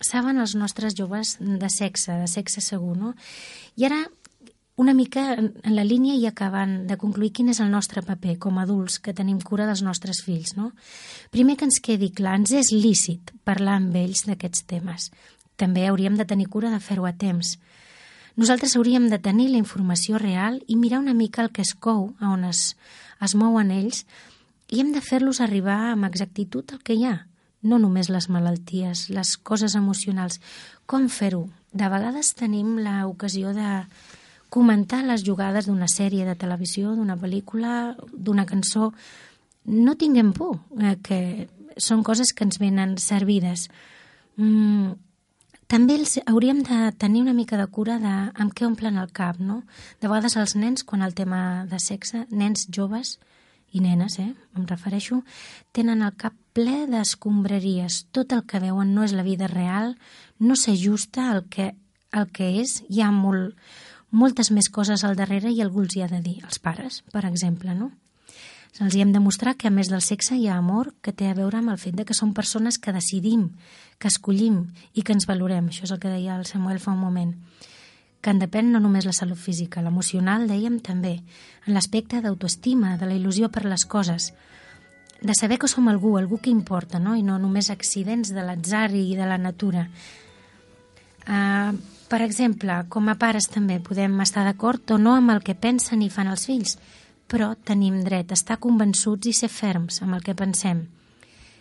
[0.00, 3.14] saben els nostres joves de sexe, de sexe segur, no?
[3.76, 4.00] I ara
[4.80, 8.56] una mica en la línia i acabant de concluir quin és el nostre paper com
[8.56, 10.54] a adults que tenim cura dels nostres fills.
[10.56, 10.70] No?
[11.34, 15.10] Primer que ens quedi clar, ens és lícit parlar amb ells d'aquests temes.
[15.60, 17.58] També hauríem de tenir cura de fer-ho a temps.
[18.40, 22.14] Nosaltres hauríem de tenir la informació real i mirar una mica el que es cou,
[22.16, 22.76] a on es,
[23.20, 24.06] es mouen ells,
[24.72, 27.26] i hem de fer-los arribar amb exactitud el que hi ha,
[27.60, 30.40] no només les malalties, les coses emocionals.
[30.86, 31.50] Com fer-ho?
[31.76, 33.82] De vegades tenim l'ocasió de
[34.50, 38.90] comentar les jugades d'una sèrie de televisió, d'una pel·lícula, d'una cançó.
[39.64, 41.48] No tinguem por, eh, que
[41.78, 43.68] són coses que ens venen servides.
[44.36, 44.92] Mm,
[45.70, 49.38] també els, hauríem de tenir una mica de cura de amb què omplen el cap,
[49.38, 49.62] no?
[50.00, 53.18] De vegades els nens, quan el tema de sexe, nens joves
[53.70, 55.22] i nenes, eh, em refereixo,
[55.70, 58.06] tenen el cap ple d'escombraries.
[58.10, 59.94] Tot el que veuen no és la vida real,
[60.40, 61.76] no s'ajusta al que,
[62.10, 62.82] al que és.
[62.88, 63.54] Hi ha molt,
[64.10, 67.24] moltes més coses al darrere i algú els hi ha de dir, els pares, per
[67.28, 67.90] exemple, no?
[68.78, 71.26] Els hi hem de mostrar que a més del sexe hi ha amor que té
[71.28, 73.48] a veure amb el fet de que som persones que decidim,
[73.98, 74.62] que escollim
[74.94, 75.68] i que ens valorem.
[75.68, 77.34] Això és el que deia el Samuel fa un moment.
[78.22, 81.18] Que en depèn no només la salut física, l'emocional, dèiem també,
[81.66, 84.30] en l'aspecte d'autoestima, de la il·lusió per les coses,
[85.20, 87.16] de saber que som algú, algú que importa, no?
[87.16, 89.88] i no només accidents de l'atzar i de la natura.
[91.26, 91.76] Uh,
[92.10, 96.00] per exemple, com a pares també podem estar d'acord o no amb el que pensen
[96.02, 96.72] i fan els fills,
[97.30, 100.88] però tenim dret a estar convençuts i ser ferms amb el que pensem.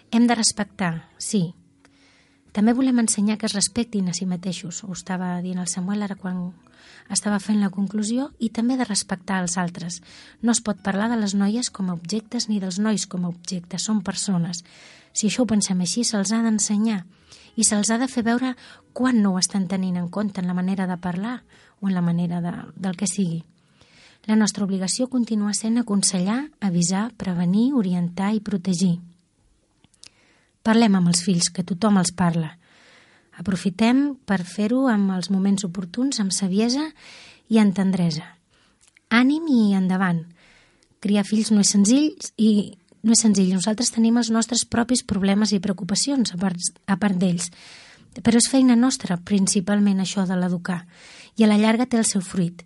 [0.09, 1.51] Hem de respectar, sí.
[2.51, 6.17] També volem ensenyar que es respectin a si mateixos, ho estava dient el Samuel ara
[6.17, 6.41] quan
[7.13, 10.01] estava fent la conclusió, i també de respectar els altres.
[10.41, 13.29] No es pot parlar de les noies com a objectes ni dels nois com a
[13.29, 14.65] objectes, són persones.
[15.13, 17.03] Si això ho pensem així, se'ls ha d'ensenyar
[17.59, 18.53] i se'ls ha de fer veure
[18.95, 21.41] quan no ho estan tenint en compte en la manera de parlar
[21.81, 23.43] o en la manera de, del que sigui.
[24.27, 28.99] La nostra obligació continua sent aconsellar, avisar, prevenir, orientar i protegir.
[30.63, 32.53] Parlem amb els fills, que tothom els parla.
[33.39, 36.89] Aprofitem per fer-ho amb els moments oportuns, amb saviesa
[37.49, 38.35] i amb tendresa.
[39.09, 40.25] Ànim i endavant.
[40.99, 42.51] Criar fills no és senzill i
[43.03, 43.53] no és senzill.
[43.55, 47.51] Nosaltres tenim els nostres propis problemes i preocupacions a part, a part d'ells.
[48.23, 50.83] Però és feina nostra, principalment això de l'educar.
[51.37, 52.65] I a la llarga té el seu fruit.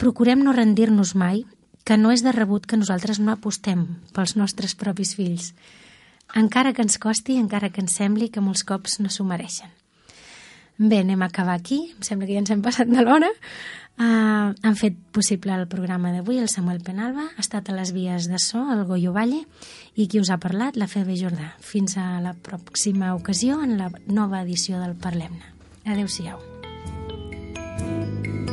[0.00, 1.44] Procurem no rendir-nos mai,
[1.84, 5.52] que no és de rebut que nosaltres no apostem pels nostres propis fills.
[6.34, 9.70] Encara que ens costi, encara que ens sembli que molts cops no s'ho mereixen.
[10.78, 11.92] Bé, anem a acabar aquí.
[11.92, 13.28] Em sembla que ja ens hem passat de l'hora.
[14.00, 18.28] Uh, han fet possible el programa d'avui el Samuel Penalba, ha estat a les vies
[18.30, 19.44] de so el Goyo Valle
[19.94, 21.52] i qui us ha parlat la Febe Jordà.
[21.60, 25.52] Fins a la pròxima ocasió en la nova edició del Parlem-ne.
[25.84, 26.40] Adéu-siau.
[27.82, 28.51] Ràdio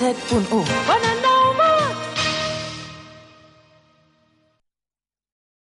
[0.00, 0.40] Ràdio
[0.86, 1.17] Bona Nova.